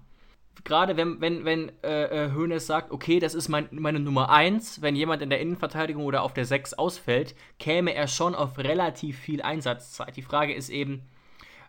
[0.65, 4.81] Gerade wenn, wenn, wenn äh, äh Hoeneß sagt, okay, das ist mein, meine Nummer 1,
[4.81, 9.19] wenn jemand in der Innenverteidigung oder auf der 6 ausfällt, käme er schon auf relativ
[9.19, 10.17] viel Einsatzzeit.
[10.17, 11.03] Die Frage ist eben,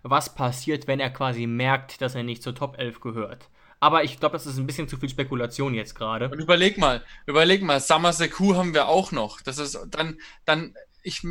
[0.03, 3.49] was passiert, wenn er quasi merkt, dass er nicht zur Top 11 gehört.
[3.79, 6.29] Aber ich glaube, das ist ein bisschen zu viel Spekulation jetzt gerade.
[6.29, 9.41] Und überleg mal, überleg mal, Summer Seku haben wir auch noch.
[9.41, 11.21] Das ist dann, dann, ich,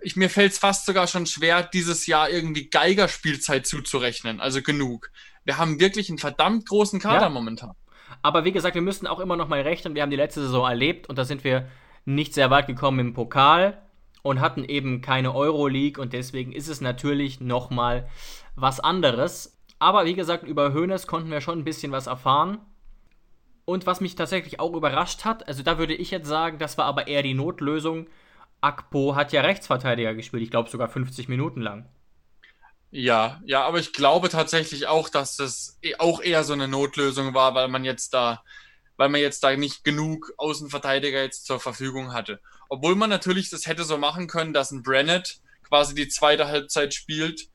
[0.00, 4.40] ich mir fällt es fast sogar schon schwer, dieses Jahr irgendwie Geigerspielzeit zuzurechnen.
[4.40, 5.10] Also genug.
[5.44, 7.28] Wir haben wirklich einen verdammt großen Kader ja.
[7.28, 7.74] momentan.
[8.20, 9.94] Aber wie gesagt, wir müssen auch immer noch mal rechnen.
[9.94, 11.68] Wir haben die letzte Saison erlebt und da sind wir
[12.04, 13.80] nicht sehr weit gekommen im Pokal
[14.22, 18.08] und hatten eben keine Euroleague und deswegen ist es natürlich noch mal
[18.54, 19.58] was anderes.
[19.78, 22.58] Aber wie gesagt, über Hoeneß konnten wir schon ein bisschen was erfahren.
[23.64, 26.86] Und was mich tatsächlich auch überrascht hat, also da würde ich jetzt sagen, das war
[26.86, 28.08] aber eher die Notlösung.
[28.60, 31.88] Akpo hat ja Rechtsverteidiger gespielt, ich glaube sogar 50 Minuten lang.
[32.90, 37.32] Ja, ja, aber ich glaube tatsächlich auch, dass das e, auch eher so eine Notlösung
[37.34, 38.44] war, weil man jetzt da,
[38.96, 42.40] weil man jetzt da nicht genug Außenverteidiger jetzt zur Verfügung hatte.
[42.68, 46.94] Obwohl man natürlich das hätte so machen können, dass ein Brennett quasi die zweite Halbzeit
[46.94, 47.48] spielt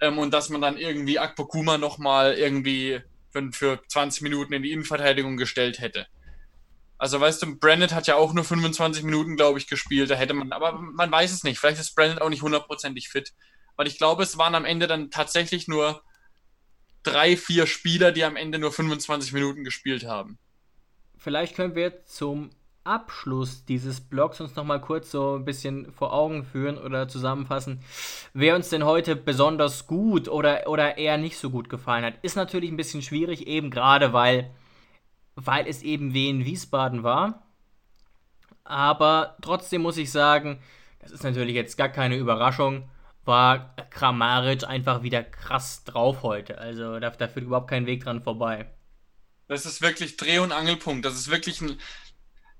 [0.00, 4.72] ähm, und dass man dann irgendwie Akpokuma nochmal irgendwie für, für 20 Minuten in die
[4.72, 6.06] Innenverteidigung gestellt hätte.
[6.98, 10.08] Also weißt du, Brandon hat ja auch nur 25 Minuten, glaube ich, gespielt.
[10.10, 11.58] Da hätte man, aber man weiß es nicht.
[11.58, 13.32] Vielleicht ist Brandon auch nicht hundertprozentig fit.
[13.76, 16.02] Weil ich glaube, es waren am Ende dann tatsächlich nur
[17.02, 20.38] drei, vier Spieler, die am Ende nur 25 Minuten gespielt haben.
[21.22, 22.50] Vielleicht können wir zum
[22.82, 27.78] Abschluss dieses Blogs uns nochmal kurz so ein bisschen vor Augen führen oder zusammenfassen,
[28.34, 32.14] wer uns denn heute besonders gut oder, oder eher nicht so gut gefallen hat.
[32.22, 34.50] Ist natürlich ein bisschen schwierig, eben gerade weil,
[35.36, 37.46] weil es eben Wien Wiesbaden war.
[38.64, 40.58] Aber trotzdem muss ich sagen,
[40.98, 42.88] das ist natürlich jetzt gar keine Überraschung,
[43.24, 46.58] war Kramaric einfach wieder krass drauf heute.
[46.58, 48.66] Also da, da führt überhaupt kein Weg dran vorbei.
[49.52, 51.04] Das ist wirklich Dreh- und Angelpunkt.
[51.04, 51.78] Das ist wirklich ein,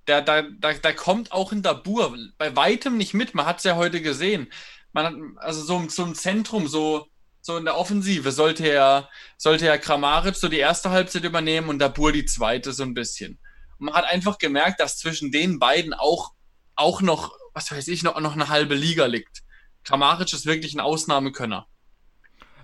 [0.06, 3.34] der, da, da, da kommt auch in Dabur bei weitem nicht mit.
[3.34, 4.52] Man hat es ja heute gesehen.
[4.92, 7.06] Man hat, also so, so im Zentrum, so,
[7.40, 11.78] so in der Offensive sollte er, sollte er Kramaric so die erste Halbzeit übernehmen und
[11.78, 13.40] Dabur die zweite so ein bisschen.
[13.78, 16.32] Und man hat einfach gemerkt, dass zwischen den beiden auch,
[16.74, 19.42] auch noch, was weiß ich, noch, noch eine halbe Liga liegt.
[19.84, 21.66] Kramaric ist wirklich ein Ausnahmekönner.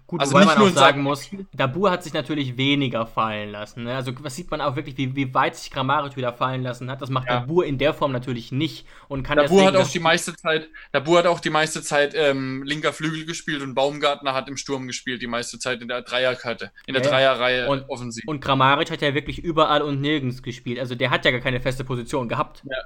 [0.08, 3.84] Gut, also wobei man auch sagen muss, Dabur hat sich natürlich weniger fallen lassen.
[3.84, 3.94] Ne?
[3.94, 7.02] Also was sieht man auch wirklich, wie, wie weit sich Grammaric wieder fallen lassen hat.
[7.02, 7.40] Das macht ja.
[7.40, 11.18] Dabur in der Form natürlich nicht und kann Dabur hat auch die meiste Zeit, Dabur
[11.18, 15.20] hat auch die meiste Zeit ähm, linker Flügel gespielt und Baumgartner hat im Sturm gespielt
[15.20, 17.10] die meiste Zeit in der Dreierkarte, in der ja.
[17.10, 18.24] Dreierreihe und, offensiv.
[18.26, 20.78] Und Grammaric hat ja wirklich überall und nirgends gespielt.
[20.78, 22.62] Also der hat ja gar keine feste Position gehabt.
[22.64, 22.78] Ja.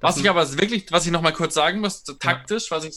[0.00, 2.96] Was ich aber wirklich, was ich noch mal kurz sagen muss, taktisch, was ich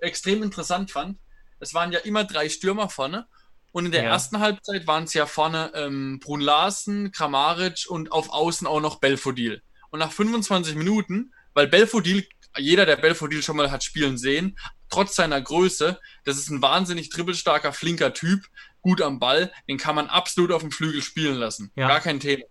[0.00, 1.18] extrem interessant fand,
[1.60, 3.26] es waren ja immer drei Stürmer vorne.
[3.72, 4.10] Und in der ja.
[4.10, 9.00] ersten Halbzeit waren es ja vorne ähm, Brun Larsen, Kramaric und auf Außen auch noch
[9.00, 9.62] Belfodil.
[9.90, 15.14] Und nach 25 Minuten, weil Belfodil, jeder, der Belfodil schon mal hat spielen sehen, trotz
[15.14, 18.46] seiner Größe, das ist ein wahnsinnig dribbelstarker, flinker Typ,
[18.80, 21.70] gut am Ball, den kann man absolut auf dem Flügel spielen lassen.
[21.76, 21.88] Ja.
[21.88, 22.44] Gar kein Thema.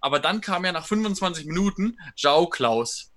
[0.00, 3.12] Aber dann kam ja nach 25 Minuten Jao Klaus.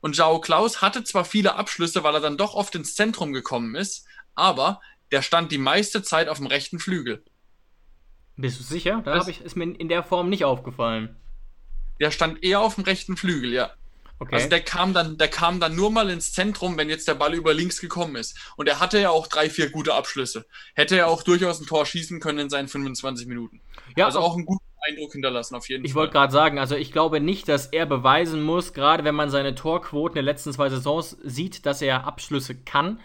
[0.00, 3.74] Und Jao Klaus hatte zwar viele Abschlüsse, weil er dann doch oft ins Zentrum gekommen
[3.74, 7.24] ist, aber der stand die meiste Zeit auf dem rechten Flügel.
[8.36, 9.02] Bist du sicher?
[9.04, 11.16] Da ich, ist mir in der Form nicht aufgefallen.
[12.00, 13.72] Der stand eher auf dem rechten Flügel, ja.
[14.18, 14.36] Okay.
[14.36, 17.34] Also der kam dann, der kam dann nur mal ins Zentrum, wenn jetzt der Ball
[17.34, 18.38] über links gekommen ist.
[18.56, 20.46] Und er hatte ja auch drei, vier gute Abschlüsse.
[20.74, 23.60] Hätte er auch durchaus ein Tor schießen können in seinen 25 Minuten.
[23.96, 25.92] Ja, also auch einen guten Eindruck hinterlassen, auf jeden ich Fall.
[25.92, 29.28] Ich wollte gerade sagen, also ich glaube nicht, dass er beweisen muss, gerade wenn man
[29.28, 33.00] seine Torquoten der letzten zwei Saisons sieht, dass er Abschlüsse kann.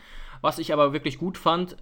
[0.47, 1.75] Was ich aber wirklich gut fand,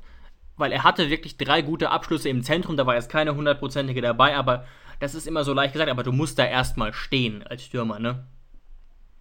[0.58, 4.36] weil er hatte wirklich drei gute Abschlüsse im Zentrum, da war jetzt keine hundertprozentige dabei,
[4.36, 4.66] aber
[5.00, 8.26] das ist immer so leicht gesagt, aber du musst da erstmal stehen als Stürmer, ne?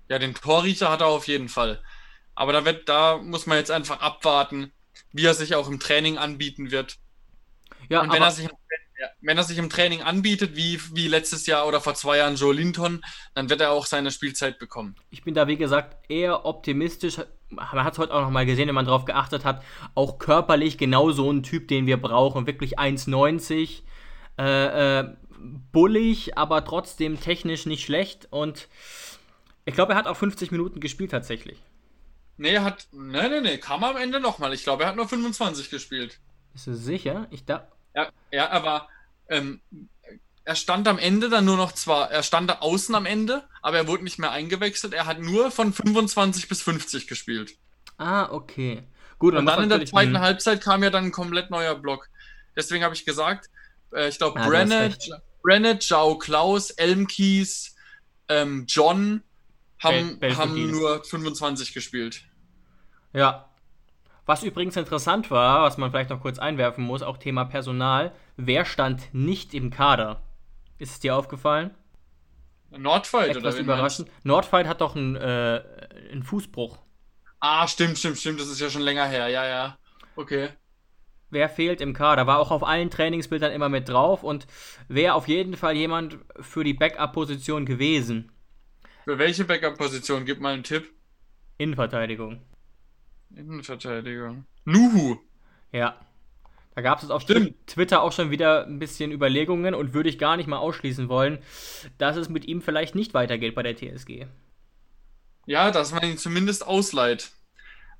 [0.08, 1.82] Ja, den Torriecher hat er auf jeden Fall.
[2.34, 4.72] Aber da, wird, da muss man jetzt einfach abwarten,
[5.12, 6.96] wie er sich auch im Training anbieten wird.
[7.90, 8.48] Ja, Und wenn er sich
[9.20, 12.54] wenn er sich im Training anbietet, wie, wie letztes Jahr oder vor zwei Jahren Joe
[12.54, 13.04] Linton,
[13.34, 14.94] dann wird er auch seine Spielzeit bekommen.
[15.10, 17.18] Ich bin da, wie gesagt, eher optimistisch.
[17.50, 19.62] Man hat es heute auch nochmal gesehen, wenn man darauf geachtet hat.
[19.94, 22.46] Auch körperlich genau so ein Typ, den wir brauchen.
[22.46, 23.82] Wirklich 1,90.
[24.38, 25.14] Äh, äh,
[25.72, 28.28] bullig, aber trotzdem technisch nicht schlecht.
[28.30, 28.68] Und
[29.64, 31.58] ich glaube, er hat auch 50 Minuten gespielt tatsächlich.
[32.36, 32.88] Nee, er hat.
[32.92, 34.52] Nee, nee, nee, kam am Ende nochmal.
[34.52, 36.18] Ich glaube, er hat nur 25 gespielt.
[36.52, 37.26] Bist du sicher?
[37.30, 37.68] Ich da.
[37.94, 38.88] Ja, ja aber
[39.28, 39.60] ähm,
[40.44, 43.78] er stand am Ende dann nur noch zwar, er stand da außen am Ende, aber
[43.78, 44.92] er wurde nicht mehr eingewechselt.
[44.92, 47.56] Er hat nur von 25 bis 50 gespielt.
[47.96, 48.82] Ah, okay.
[49.18, 52.08] Gut, und dann in der zweiten Halbzeit kam ja dann ein komplett neuer Block.
[52.56, 53.48] Deswegen habe ich gesagt,
[53.92, 55.10] äh, ich glaube, ah, Brennett,
[55.42, 57.74] Brennett, Joe Klaus, Elmkies,
[58.28, 59.22] ähm, John
[59.78, 62.22] haben, haben nur 25 gespielt.
[63.12, 63.48] Ja,
[64.26, 68.12] was übrigens interessant war, was man vielleicht noch kurz einwerfen muss, auch Thema Personal.
[68.36, 70.22] Wer stand nicht im Kader?
[70.84, 71.70] Ist es dir aufgefallen?
[72.68, 74.10] Nordfight Etwas oder überraschend.
[74.22, 75.62] Nordfight hat doch einen, äh,
[76.12, 76.76] einen Fußbruch.
[77.40, 78.38] Ah, stimmt, stimmt, stimmt.
[78.38, 79.28] Das ist ja schon länger her.
[79.28, 79.78] Ja, ja.
[80.14, 80.50] Okay.
[81.30, 82.26] Wer fehlt im Kader?
[82.26, 84.46] War auch auf allen Trainingsbildern immer mit drauf und
[84.88, 88.30] wäre auf jeden Fall jemand für die Backup-Position gewesen.
[89.04, 90.26] Für welche Backup-Position?
[90.26, 90.92] Gib mal einen Tipp.
[91.56, 92.42] Innenverteidigung.
[93.34, 94.44] Innenverteidigung.
[94.66, 95.16] Nuhu.
[95.72, 95.98] Ja.
[96.74, 97.54] Da gab es auf Stimmt.
[97.66, 101.38] Twitter auch schon wieder ein bisschen Überlegungen und würde ich gar nicht mal ausschließen wollen,
[101.98, 104.26] dass es mit ihm vielleicht nicht weitergeht bei der TSG.
[105.46, 107.30] Ja, dass man ihn zumindest ausleiht.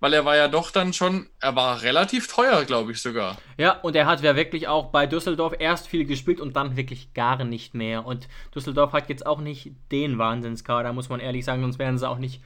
[0.00, 3.38] Weil er war ja doch dann schon, er war relativ teuer, glaube ich sogar.
[3.56, 7.14] Ja, und er hat ja wirklich auch bei Düsseldorf erst viel gespielt und dann wirklich
[7.14, 8.04] gar nicht mehr.
[8.04, 12.08] Und Düsseldorf hat jetzt auch nicht den Wahnsinnskader, muss man ehrlich sagen, sonst wären sie
[12.08, 12.42] auch nicht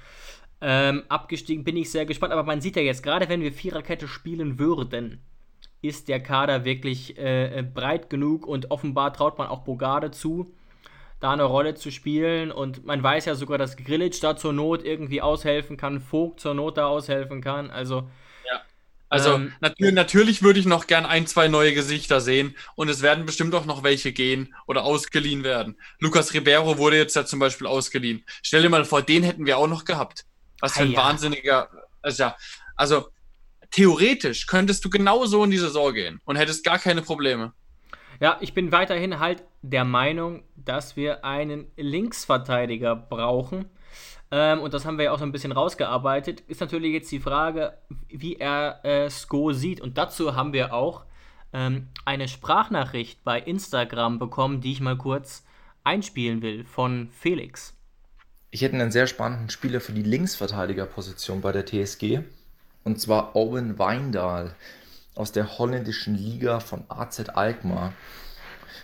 [0.61, 4.09] ähm, abgestiegen bin ich sehr gespannt, aber man sieht ja jetzt, gerade wenn wir Viererkette
[4.09, 5.21] spielen würden,
[5.81, 10.53] ist der Kader wirklich äh, breit genug und offenbar traut man auch Bogarde zu,
[11.21, 12.51] da eine Rolle zu spielen.
[12.51, 16.55] Und man weiß ja sogar, dass Grillitsch da zur Not irgendwie aushelfen kann, Vogt zur
[16.55, 17.71] Not da aushelfen kann.
[17.71, 18.09] Also.
[18.51, 18.61] Ja.
[19.09, 23.01] Also ähm, natürlich, natürlich würde ich noch gern ein, zwei neue Gesichter sehen und es
[23.01, 25.79] werden bestimmt auch noch welche gehen oder ausgeliehen werden.
[25.99, 28.25] Lukas Ribeiro wurde jetzt ja zum Beispiel ausgeliehen.
[28.43, 30.27] Stell dir mal vor, den hätten wir auch noch gehabt.
[30.61, 30.99] Was für ein ja.
[30.99, 31.71] wahnsinniger.
[32.03, 32.37] Also, ja,
[32.77, 33.09] also
[33.71, 37.53] theoretisch könntest du genauso in die Saison gehen und hättest gar keine Probleme.
[38.21, 43.67] Ja, ich bin weiterhin halt der Meinung, dass wir einen Linksverteidiger brauchen.
[44.31, 46.41] Ähm, und das haben wir ja auch so ein bisschen rausgearbeitet.
[46.49, 47.79] Ist natürlich jetzt die Frage,
[48.09, 49.81] wie er äh, Sko sieht.
[49.81, 51.05] Und dazu haben wir auch
[51.53, 55.45] ähm, eine Sprachnachricht bei Instagram bekommen, die ich mal kurz
[55.85, 57.75] einspielen will von Felix.
[58.51, 62.21] Ich hätte einen sehr spannenden Spieler für die Linksverteidigerposition bei der TSG.
[62.89, 64.55] Und zwar Owen Weindal
[65.15, 67.93] aus der holländischen Liga von AZ Alkmaar.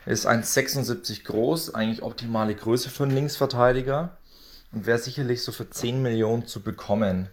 [0.04, 4.18] Er ist 1,76 groß, eigentlich optimale Größe für einen Linksverteidiger
[4.72, 7.30] und wäre sicherlich so für 10 Millionen zu bekommen.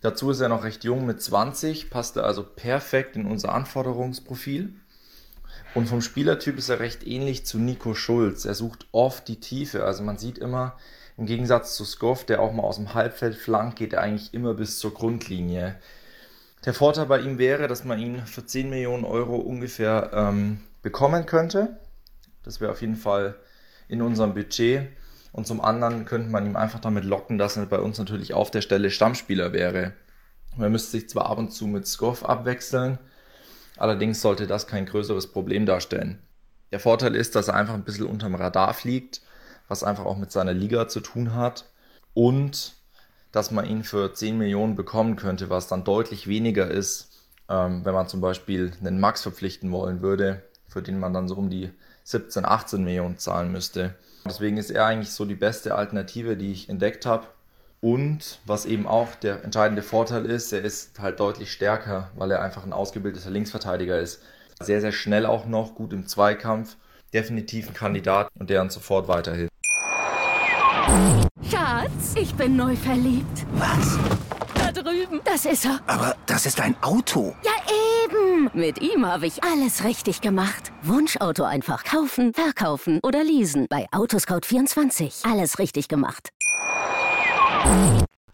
[0.00, 4.74] Dazu ist er noch recht jung mit 20, passt er also perfekt in unser Anforderungsprofil.
[5.76, 8.46] Und vom Spielertyp ist er recht ähnlich zu Nico Schulz.
[8.46, 10.76] Er sucht oft die Tiefe, also man sieht immer,
[11.20, 14.54] im Gegensatz zu Skoff, der auch mal aus dem Halbfeld flankt, geht er eigentlich immer
[14.54, 15.76] bis zur Grundlinie.
[16.64, 21.26] Der Vorteil bei ihm wäre, dass man ihn für 10 Millionen Euro ungefähr ähm, bekommen
[21.26, 21.78] könnte.
[22.42, 23.36] Das wäre auf jeden Fall
[23.86, 24.88] in unserem Budget.
[25.30, 28.50] Und zum anderen könnte man ihm einfach damit locken, dass er bei uns natürlich auf
[28.50, 29.92] der Stelle Stammspieler wäre.
[30.56, 32.98] Man müsste sich zwar ab und zu mit Skoff abwechseln,
[33.76, 36.18] allerdings sollte das kein größeres Problem darstellen.
[36.72, 39.20] Der Vorteil ist, dass er einfach ein bisschen unterm Radar fliegt
[39.70, 41.64] was einfach auch mit seiner Liga zu tun hat.
[42.12, 42.74] Und
[43.32, 47.10] dass man ihn für 10 Millionen bekommen könnte, was dann deutlich weniger ist,
[47.48, 51.36] ähm, wenn man zum Beispiel einen Max verpflichten wollen würde, für den man dann so
[51.36, 51.70] um die
[52.02, 53.94] 17, 18 Millionen zahlen müsste.
[54.24, 57.28] Deswegen ist er eigentlich so die beste Alternative, die ich entdeckt habe.
[57.80, 62.42] Und was eben auch der entscheidende Vorteil ist, er ist halt deutlich stärker, weil er
[62.42, 64.20] einfach ein ausgebildeter Linksverteidiger ist.
[64.60, 66.76] Sehr, sehr schnell auch noch, gut im Zweikampf.
[67.14, 69.50] Definitiv ein Kandidat und der uns sofort weiterhilft.
[71.60, 73.44] Schatz, ich bin neu verliebt.
[73.52, 73.98] Was?
[74.54, 75.20] Da drüben.
[75.24, 75.78] Das ist er.
[75.86, 77.34] Aber das ist ein Auto.
[77.44, 77.52] Ja,
[78.06, 78.48] eben.
[78.54, 80.72] Mit ihm habe ich alles richtig gemacht.
[80.82, 83.66] Wunschauto einfach kaufen, verkaufen oder leasen.
[83.68, 85.30] Bei Autoscout24.
[85.30, 86.30] Alles richtig gemacht.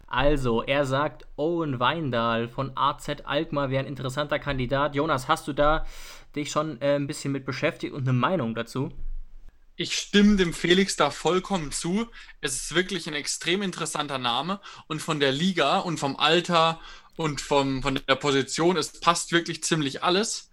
[0.07, 4.95] Also, er sagt, Owen Weindahl von AZ Alkmaar wäre ein interessanter Kandidat.
[4.95, 5.85] Jonas, hast du da
[6.33, 8.93] dich schon äh, ein bisschen mit beschäftigt und eine Meinung dazu?
[9.79, 12.07] Ich stimme dem Felix da vollkommen zu.
[12.41, 16.81] Es ist wirklich ein extrem interessanter Name und von der Liga und vom Alter
[17.15, 20.49] und vom, von der Position, es passt wirklich ziemlich alles.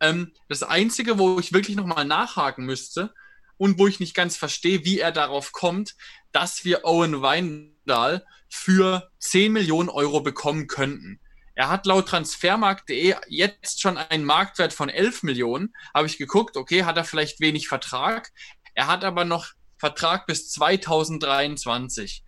[0.00, 3.14] Ähm, das Einzige, wo ich wirklich nochmal nachhaken müsste
[3.58, 5.94] und wo ich nicht ganz verstehe, wie er darauf kommt,
[6.32, 11.20] dass wir Owen Weindahl für 10 Millionen Euro bekommen könnten.
[11.54, 15.72] Er hat laut Transfermarkt.de jetzt schon einen Marktwert von 11 Millionen.
[15.94, 18.32] Habe ich geguckt, okay, hat er vielleicht wenig Vertrag.
[18.74, 22.24] Er hat aber noch Vertrag bis 2023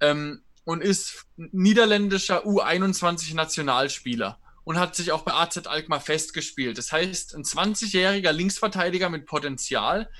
[0.00, 6.78] ähm, und ist niederländischer U21-Nationalspieler und hat sich auch bei AZ Alkmaar festgespielt.
[6.78, 10.10] Das heißt, ein 20-jähriger Linksverteidiger mit Potenzial,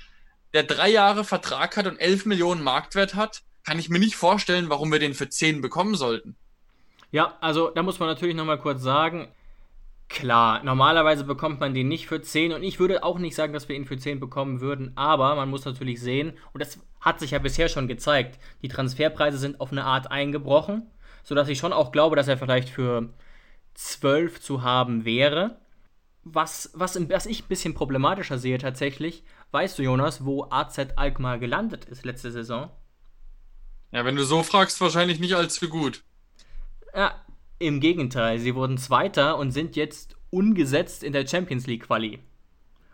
[0.53, 4.69] der drei Jahre Vertrag hat und 11 Millionen Marktwert hat, kann ich mir nicht vorstellen,
[4.69, 6.35] warum wir den für 10 bekommen sollten.
[7.11, 9.33] Ja, also da muss man natürlich nochmal kurz sagen,
[10.11, 13.67] klar, normalerweise bekommt man den nicht für 10 und ich würde auch nicht sagen, dass
[13.67, 17.31] wir ihn für 10 bekommen würden, aber man muss natürlich sehen, und das hat sich
[17.31, 20.83] ja bisher schon gezeigt, die Transferpreise sind auf eine Art eingebrochen,
[21.23, 23.09] sodass ich schon auch glaube, dass er vielleicht für
[23.73, 25.57] 12 zu haben wäre.
[26.23, 31.39] Was, was, was ich ein bisschen problematischer sehe tatsächlich, weißt du, Jonas, wo AZ Alkmaar
[31.39, 32.69] gelandet ist letzte Saison?
[33.91, 36.03] Ja, wenn du so fragst, wahrscheinlich nicht allzu gut.
[36.95, 37.15] Ja,
[37.61, 42.19] im Gegenteil, sie wurden Zweiter und sind jetzt ungesetzt in der Champions League Quali.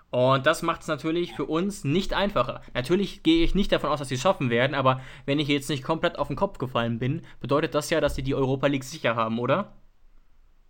[0.09, 2.61] Und das macht es natürlich für uns nicht einfacher.
[2.73, 5.69] Natürlich gehe ich nicht davon aus, dass sie es schaffen werden, aber wenn ich jetzt
[5.69, 8.85] nicht komplett auf den Kopf gefallen bin, bedeutet das ja, dass sie die Europa League
[8.85, 9.73] sicher haben, oder?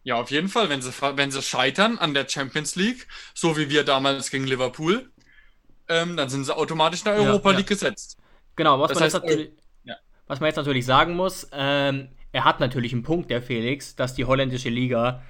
[0.03, 0.69] Ja, auf jeden Fall.
[0.69, 5.12] Wenn sie, wenn sie scheitern an der Champions League, so wie wir damals gegen Liverpool,
[5.88, 7.75] ähm, dann sind sie automatisch in der Europa ja, League ja.
[7.75, 8.17] gesetzt.
[8.55, 9.51] Genau, was man, heißt, jetzt
[9.83, 9.95] ja.
[10.25, 14.13] was man, jetzt natürlich sagen muss, ähm, er hat natürlich einen Punkt, der Felix, dass
[14.13, 15.23] die holländische Liga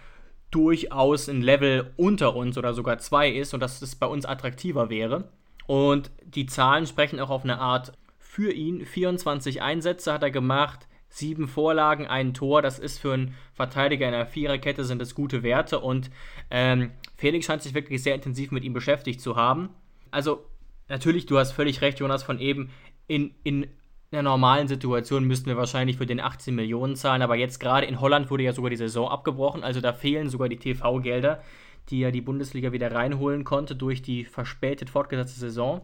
[0.52, 4.90] durchaus ein Level unter uns oder sogar zwei ist und dass es bei uns attraktiver
[4.90, 5.30] wäre.
[5.66, 8.86] Und die Zahlen sprechen auch auf eine Art für ihn.
[8.86, 12.62] 24 Einsätze hat er gemacht, sieben Vorlagen, ein Tor.
[12.62, 15.80] Das ist für einen Verteidiger in einer Viererkette sind das gute Werte.
[15.80, 16.10] Und
[16.50, 19.70] ähm, Felix scheint sich wirklich sehr intensiv mit ihm beschäftigt zu haben.
[20.12, 20.46] Also
[20.88, 22.70] natürlich, du hast völlig recht, Jonas, von eben
[23.08, 23.68] in, in
[24.10, 27.86] in der normalen Situation müssten wir wahrscheinlich für den 18 Millionen zahlen, aber jetzt gerade
[27.88, 31.44] in Holland wurde ja sogar die Saison abgebrochen, also da fehlen sogar die TV-Gelder,
[31.90, 35.82] die ja die Bundesliga wieder reinholen konnte durch die verspätet fortgesetzte Saison.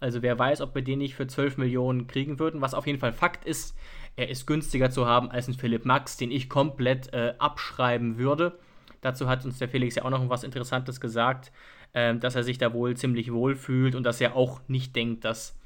[0.00, 2.60] Also wer weiß, ob wir den nicht für 12 Millionen kriegen würden.
[2.60, 3.76] Was auf jeden Fall Fakt ist,
[4.16, 8.58] er ist günstiger zu haben als ein Philipp Max, den ich komplett äh, abschreiben würde.
[9.00, 11.52] Dazu hat uns der Felix ja auch noch was Interessantes gesagt,
[11.92, 15.24] äh, dass er sich da wohl ziemlich wohl fühlt und dass er auch nicht denkt,
[15.24, 15.59] dass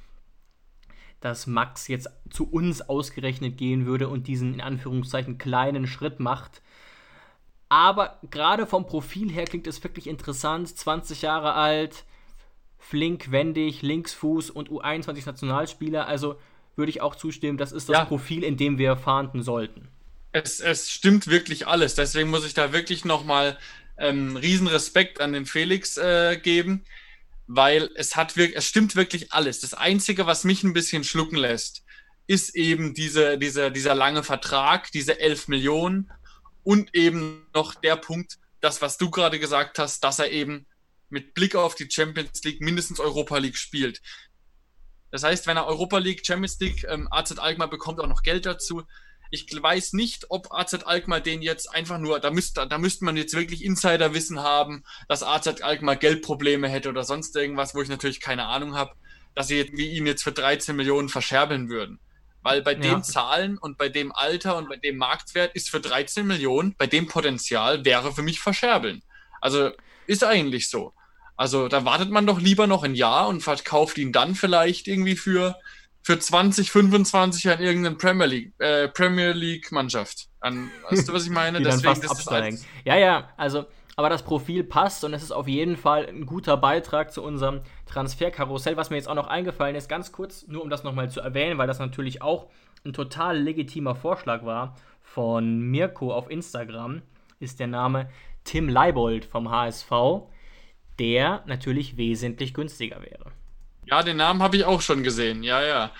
[1.24, 6.60] dass Max jetzt zu uns ausgerechnet gehen würde und diesen in Anführungszeichen kleinen Schritt macht.
[7.70, 10.68] Aber gerade vom Profil her klingt es wirklich interessant.
[10.68, 12.04] 20 Jahre alt,
[12.78, 16.06] flink, wendig, Linksfuß und U21-Nationalspieler.
[16.06, 16.37] Also
[16.76, 18.04] würde ich auch zustimmen, das ist das ja.
[18.04, 19.88] Profil, in dem wir fahnden sollten.
[20.32, 21.94] Es, es stimmt wirklich alles.
[21.94, 23.56] Deswegen muss ich da wirklich nochmal
[23.96, 26.84] ähm, riesen Respekt an den Felix äh, geben
[27.46, 29.61] weil es hat wirklich, es stimmt wirklich alles.
[29.61, 31.85] Das Einzige, was mich ein bisschen schlucken lässt,
[32.26, 36.11] ist eben diese, diese, dieser lange Vertrag, diese 11 Millionen
[36.62, 40.66] und eben noch der Punkt, das, was du gerade gesagt hast, dass er eben
[41.11, 44.00] mit Blick auf die Champions League mindestens Europa League spielt.
[45.11, 48.46] Das heißt, wenn er Europa League, Champions League, ähm, AZ Alkmaar bekommt auch noch Geld
[48.46, 48.83] dazu,
[49.35, 53.17] ich weiß nicht, ob AZ Alkmaar den jetzt einfach nur, da müsste, da müsste man
[53.17, 58.21] jetzt wirklich Insiderwissen haben, dass AZ Alkmaar Geldprobleme hätte oder sonst irgendwas, wo ich natürlich
[58.21, 58.92] keine Ahnung habe,
[59.35, 61.98] dass sie ihn jetzt für 13 Millionen verscherbeln würden.
[62.42, 62.79] Weil bei ja.
[62.79, 66.87] den Zahlen und bei dem Alter und bei dem Marktwert ist für 13 Millionen, bei
[66.87, 69.02] dem Potenzial wäre für mich verscherbeln.
[69.40, 69.73] Also
[70.06, 70.92] ist eigentlich so.
[71.37, 75.17] Also da wartet man doch lieber noch ein Jahr und verkauft ihn dann vielleicht irgendwie
[75.17, 75.56] für
[76.05, 80.29] für 2025 an irgendeine Premier League, äh, Premier League Mannschaft.
[80.38, 81.59] An, weißt du, was ich meine?
[81.59, 82.61] Die Deswegen, dann fast absteigen.
[82.85, 83.65] Ja, ja, also,
[83.96, 87.63] aber das Profil passt und es ist auf jeden Fall ein guter Beitrag zu unserem
[87.87, 88.77] Transferkarussell.
[88.77, 91.57] Was mir jetzt auch noch eingefallen ist, ganz kurz, nur um das nochmal zu erwähnen,
[91.57, 92.50] weil das natürlich auch
[92.85, 97.00] ein total legitimer Vorschlag war von Mirko auf Instagram,
[97.40, 98.11] ist der Name
[98.44, 99.90] Tim Leibold vom HSV,
[100.98, 103.33] der natürlich wesentlich günstiger wäre.
[103.87, 105.42] Ja, den Namen habe ich auch schon gesehen.
[105.42, 105.90] Ja, ja.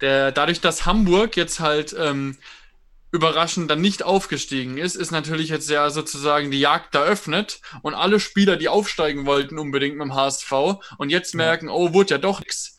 [0.00, 2.38] Der, dadurch, dass Hamburg jetzt halt ähm,
[3.12, 8.20] überraschend dann nicht aufgestiegen ist, ist natürlich jetzt ja sozusagen die Jagd eröffnet und alle
[8.20, 10.52] Spieler, die aufsteigen wollten, unbedingt mit dem HSV
[10.98, 12.78] und jetzt merken, oh, wurde ja doch nichts.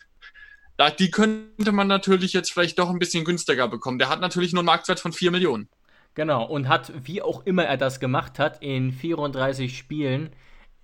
[0.98, 4.00] Die könnte man natürlich jetzt vielleicht doch ein bisschen günstiger bekommen.
[4.00, 5.70] Der hat natürlich nur einen Marktwert von 4 Millionen.
[6.16, 10.32] Genau, und hat, wie auch immer er das gemacht hat, in 34 Spielen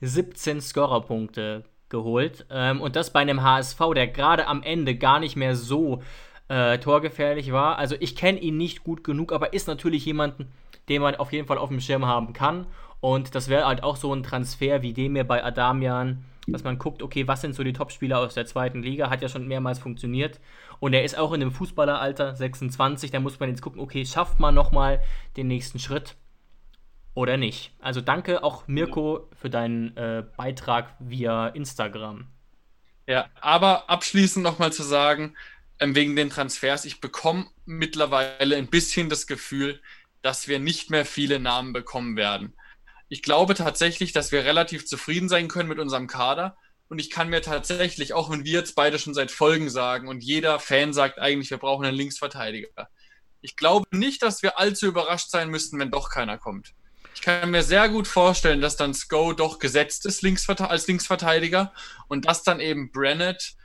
[0.01, 2.45] 17 Scorerpunkte geholt.
[2.49, 6.01] Ähm, und das bei einem HSV, der gerade am Ende gar nicht mehr so
[6.47, 7.77] äh, torgefährlich war.
[7.77, 10.51] Also ich kenne ihn nicht gut genug, aber ist natürlich jemanden,
[10.89, 12.67] den man auf jeden Fall auf dem Schirm haben kann.
[12.99, 16.79] Und das wäre halt auch so ein Transfer wie dem hier bei Adamian, dass man
[16.79, 19.79] guckt, okay, was sind so die Topspieler aus der zweiten Liga, hat ja schon mehrmals
[19.79, 20.39] funktioniert.
[20.79, 24.39] Und er ist auch in dem Fußballeralter 26, da muss man jetzt gucken, okay, schafft
[24.39, 25.01] man nochmal
[25.35, 26.15] den nächsten Schritt
[27.17, 27.71] oder nicht.
[27.79, 32.27] Also danke auch Mirko für deinen äh, Beitrag via Instagram.
[33.07, 35.35] Ja, aber abschließend nochmal zu sagen,
[35.79, 39.81] ähm, wegen den Transfers, ich bekomme mittlerweile ein bisschen das Gefühl,
[40.21, 42.53] dass wir nicht mehr viele Namen bekommen werden.
[43.09, 46.55] Ich glaube tatsächlich, dass wir relativ zufrieden sein können mit unserem Kader.
[46.87, 50.23] Und ich kann mir tatsächlich, auch wenn wir jetzt beide schon seit Folgen sagen und
[50.23, 52.89] jeder Fan sagt eigentlich, wir brauchen einen Linksverteidiger.
[53.41, 56.75] Ich glaube nicht, dass wir allzu überrascht sein müssten, wenn doch keiner kommt.
[57.17, 60.23] Ich kann mir sehr gut vorstellen, dass dann Sko doch gesetzt ist
[60.59, 61.73] als Linksverteidiger
[62.07, 63.55] und dass dann eben Brennett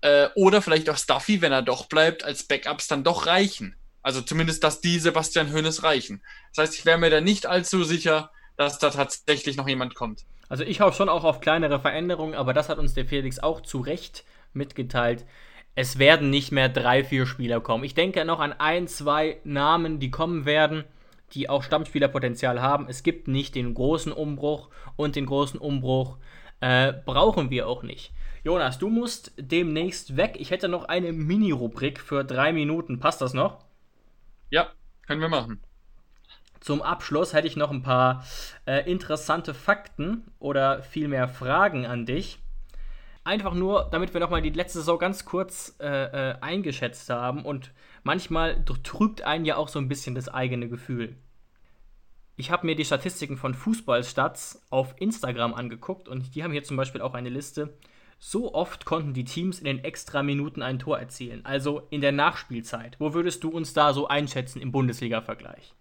[0.00, 3.74] äh, oder vielleicht auch Stuffy, wenn er doch bleibt, als Backups dann doch reichen.
[4.00, 6.22] Also zumindest, dass die Sebastian Hönes reichen.
[6.54, 10.24] Das heißt, ich wäre mir da nicht allzu sicher, dass da tatsächlich noch jemand kommt.
[10.48, 13.60] Also ich hoffe schon auch auf kleinere Veränderungen, aber das hat uns der Felix auch
[13.60, 15.26] zu Recht mitgeteilt.
[15.74, 17.82] Es werden nicht mehr drei, vier Spieler kommen.
[17.82, 20.84] Ich denke noch an ein, zwei Namen, die kommen werden,
[21.32, 22.86] die auch Stammspielerpotenzial haben.
[22.88, 26.18] Es gibt nicht den großen Umbruch und den großen Umbruch
[26.60, 28.12] äh, brauchen wir auch nicht.
[28.42, 30.36] Jonas, du musst demnächst weg.
[30.38, 32.98] Ich hätte noch eine Mini-Rubrik für drei Minuten.
[32.98, 33.64] Passt das noch?
[34.50, 34.70] Ja,
[35.06, 35.60] können wir machen.
[36.60, 38.24] Zum Abschluss hätte ich noch ein paar
[38.66, 42.38] äh, interessante Fakten oder vielmehr Fragen an dich.
[43.24, 45.86] Einfach nur, damit wir nochmal die letzte Saison ganz kurz äh,
[46.30, 47.44] äh, eingeschätzt haben.
[47.44, 47.72] Und
[48.02, 51.16] manchmal trübt einen ja auch so ein bisschen das eigene Gefühl.
[52.36, 56.76] Ich habe mir die Statistiken von Fußballstats auf Instagram angeguckt und die haben hier zum
[56.76, 57.74] Beispiel auch eine Liste
[58.22, 62.96] so oft konnten die Teams in den Extra-Minuten ein Tor erzielen, also in der Nachspielzeit.
[63.00, 65.74] Wo würdest du uns da so einschätzen im Bundesliga-Vergleich?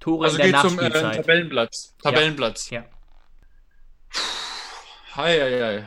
[0.00, 0.92] Tore also in der geht Nachspielzeit.
[0.92, 1.96] Zum äh, Tabellenplatz.
[2.02, 2.70] Tabellenplatz.
[2.70, 2.84] Ja.
[5.14, 5.84] Hi, hi, hi.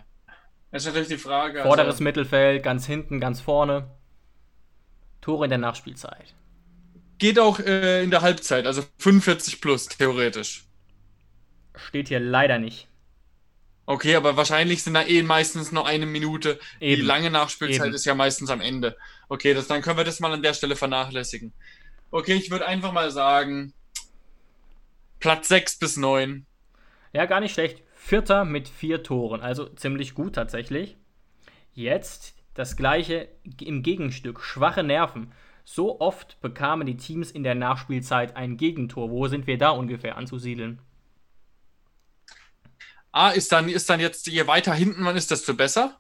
[0.72, 1.62] Das ist natürlich die Frage.
[1.64, 3.92] Vorderes also, Mittelfeld, ganz hinten, ganz vorne.
[5.24, 6.36] Tore in der Nachspielzeit.
[7.18, 10.66] Geht auch äh, in der Halbzeit, also 45 plus, theoretisch.
[11.76, 12.90] Steht hier leider nicht.
[13.86, 16.60] Okay, aber wahrscheinlich sind da eh meistens noch eine Minute.
[16.80, 17.02] Eben.
[17.02, 17.96] Die lange Nachspielzeit Eben.
[17.96, 18.98] ist ja meistens am Ende.
[19.30, 21.54] Okay, das, dann können wir das mal an der Stelle vernachlässigen.
[22.12, 23.74] Okay, ich würde einfach mal sagen,
[25.20, 26.46] Platz 6 bis 9.
[27.14, 27.82] Ja, gar nicht schlecht.
[27.96, 30.98] Vierter mit vier Toren, also ziemlich gut tatsächlich.
[31.74, 33.30] Jetzt das gleiche
[33.60, 35.32] im Gegenstück, schwache Nerven.
[35.66, 39.10] So oft bekamen die Teams in der Nachspielzeit ein Gegentor.
[39.10, 40.80] Wo sind wir da ungefähr anzusiedeln?
[43.12, 46.00] Ah, ist dann, ist dann jetzt, je weiter hinten man ist, desto besser?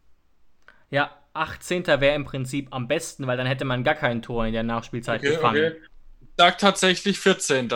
[0.89, 1.85] Ja, 18.
[1.87, 5.21] wäre im Prinzip am besten, weil dann hätte man gar kein Tor in der Nachspielzeit
[5.21, 5.65] okay, gefangen.
[5.65, 5.81] Okay.
[6.37, 7.69] Sag tatsächlich 14.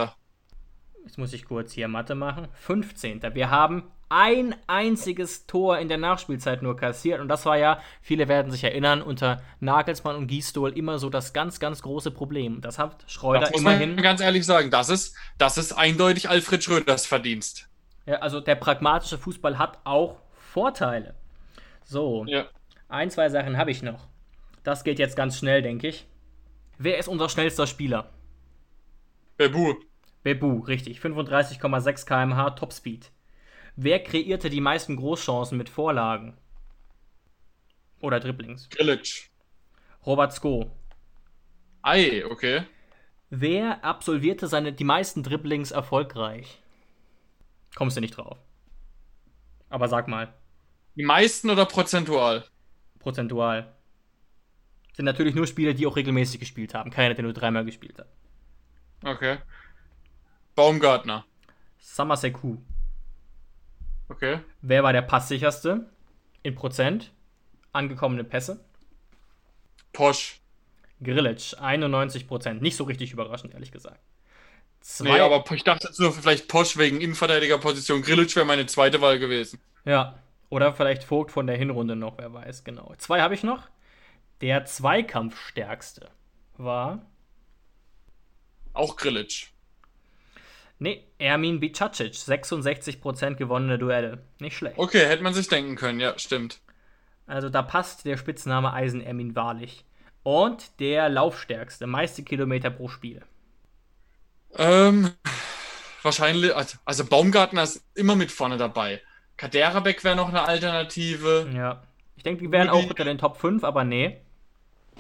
[1.04, 2.48] Jetzt muss ich kurz hier Mathe machen.
[2.54, 3.22] 15.
[3.34, 7.20] Wir haben ein einziges Tor in der Nachspielzeit nur kassiert.
[7.20, 11.34] Und das war ja, viele werden sich erinnern, unter Nagelsmann und Gießdohl immer so das
[11.34, 12.62] ganz, ganz große Problem.
[12.62, 13.96] Das hat Schreuder das muss immerhin.
[13.96, 17.70] Man ganz ehrlich sagen, das ist, das ist eindeutig Alfred Schröders Verdienst.
[18.06, 21.16] Ja, also der pragmatische Fußball hat auch Vorteile.
[21.84, 22.46] So, ja.
[22.88, 24.08] ein, zwei Sachen habe ich noch.
[24.64, 26.08] Das geht jetzt ganz schnell, denke ich.
[26.78, 28.10] Wer ist unser schnellster Spieler?
[29.38, 29.76] Bebu.
[30.24, 31.00] Bebu, richtig.
[31.00, 33.12] 35,6 km/h Topspeed.
[33.80, 36.36] Wer kreierte die meisten Großchancen mit Vorlagen?
[38.02, 38.70] Oder Dribblings?
[38.70, 39.30] Grilic.
[40.04, 40.72] Robert Sko.
[41.84, 42.64] Ei, okay.
[43.30, 46.60] Wer absolvierte seine, die meisten Dribblings erfolgreich?
[47.76, 48.40] Kommst du nicht drauf.
[49.70, 50.34] Aber sag mal.
[50.96, 52.46] Die meisten oder prozentual?
[52.98, 53.76] Prozentual.
[54.94, 56.90] Sind natürlich nur Spieler, die auch regelmäßig gespielt haben.
[56.90, 58.08] Keiner, der nur dreimal gespielt hat.
[59.04, 59.38] Okay.
[60.56, 61.26] Baumgartner.
[61.78, 62.58] Samaseku.
[64.10, 64.40] Okay.
[64.62, 65.90] Wer war der passsicherste?
[66.44, 67.12] In Prozent.
[67.74, 68.64] Angekommene Pässe.
[69.94, 70.40] Posch.
[71.04, 72.54] Grillitsch, 91%.
[72.56, 74.00] Nicht so richtig überraschend, ehrlich gesagt.
[74.82, 78.02] Zwei, nee, aber ich dachte jetzt nur vielleicht Posch wegen Innenverteidigerposition.
[78.02, 79.60] Grillitsch wäre meine zweite Wahl gewesen.
[79.86, 80.18] Ja,
[80.50, 82.94] oder vielleicht Vogt von der Hinrunde noch, wer weiß, genau.
[82.98, 83.68] Zwei habe ich noch.
[84.42, 86.10] Der Zweikampfstärkste
[86.58, 87.06] war.
[88.74, 89.48] Auch Grillitsch.
[90.80, 94.20] Nee, Ermin Bicacic, 66% gewonnene Duelle.
[94.40, 94.78] Nicht schlecht.
[94.78, 96.60] Okay, hätte man sich denken können, ja, stimmt.
[97.26, 99.86] Also da passt der Spitzname Eisen Ermin wahrlich.
[100.24, 103.22] Und der Laufstärkste, meiste Kilometer pro Spiel.
[104.56, 105.12] Ähm,
[106.04, 109.02] wahrscheinlich, also, also Baumgartner ist immer mit vorne dabei.
[109.38, 111.50] Kaderabek wäre noch eine Alternative.
[111.54, 111.84] Ja.
[112.16, 114.18] Ich denke, die wären Rudi, auch unter den Top 5, aber nee.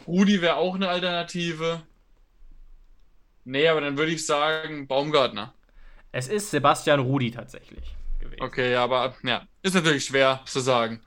[0.07, 1.81] Rudi wäre auch eine Alternative.
[3.45, 5.53] Nee, aber dann würde ich sagen Baumgartner.
[6.17, 8.41] Es ist Sebastian Rudi tatsächlich gewesen.
[8.41, 10.99] Okay, ja, aber ja, ist natürlich schwer zu sagen.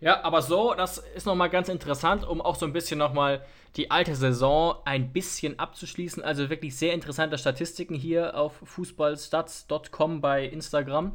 [0.00, 3.92] Ja, aber so, das ist nochmal ganz interessant, um auch so ein bisschen nochmal die
[3.92, 6.20] alte Saison ein bisschen abzuschließen.
[6.20, 11.14] Also wirklich sehr interessante Statistiken hier auf fußballstats.com bei Instagram.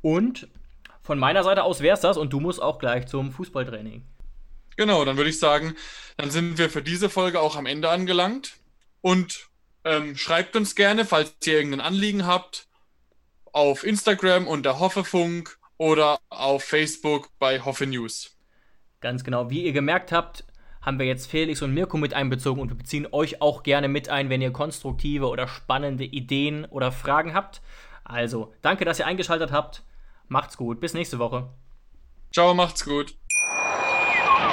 [0.00, 0.48] Und
[1.02, 4.06] von meiner Seite aus wäre es das und du musst auch gleich zum Fußballtraining.
[4.78, 5.76] Genau, dann würde ich sagen,
[6.16, 8.54] dann sind wir für diese Folge auch am Ende angelangt.
[9.02, 9.50] Und
[9.84, 12.66] ähm, schreibt uns gerne, falls ihr irgendein Anliegen habt,
[13.52, 18.36] auf Instagram unter Hoffefunk oder auf Facebook bei Hoffe News.
[19.00, 19.50] Ganz genau.
[19.50, 20.44] Wie ihr gemerkt habt,
[20.80, 24.08] haben wir jetzt Felix und Mirko mit einbezogen und wir beziehen euch auch gerne mit
[24.08, 27.62] ein, wenn ihr konstruktive oder spannende Ideen oder Fragen habt.
[28.04, 29.82] Also, danke, dass ihr eingeschaltet habt.
[30.28, 30.80] Macht's gut.
[30.80, 31.50] Bis nächste Woche.
[32.32, 33.14] Ciao, macht's gut.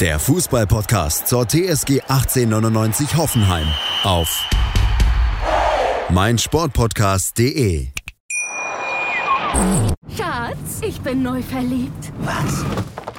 [0.00, 3.66] der Fußballpodcast zur TSG 1899 Hoffenheim
[4.04, 4.28] auf
[6.10, 7.88] meinsportpodcast.de.
[10.14, 12.12] Schatz, ich bin neu verliebt.
[12.18, 12.64] Was?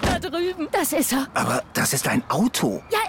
[0.01, 0.67] Da drüben.
[0.71, 1.27] Das ist er.
[1.33, 2.83] Aber das ist ein Auto.
[2.91, 2.99] Ja,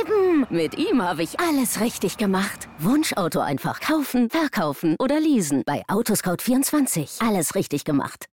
[0.00, 0.46] eben.
[0.48, 2.68] Mit ihm habe ich alles richtig gemacht.
[2.78, 5.62] Wunschauto einfach kaufen, verkaufen oder leasen.
[5.66, 7.26] Bei Autoscout24.
[7.26, 8.24] Alles richtig gemacht.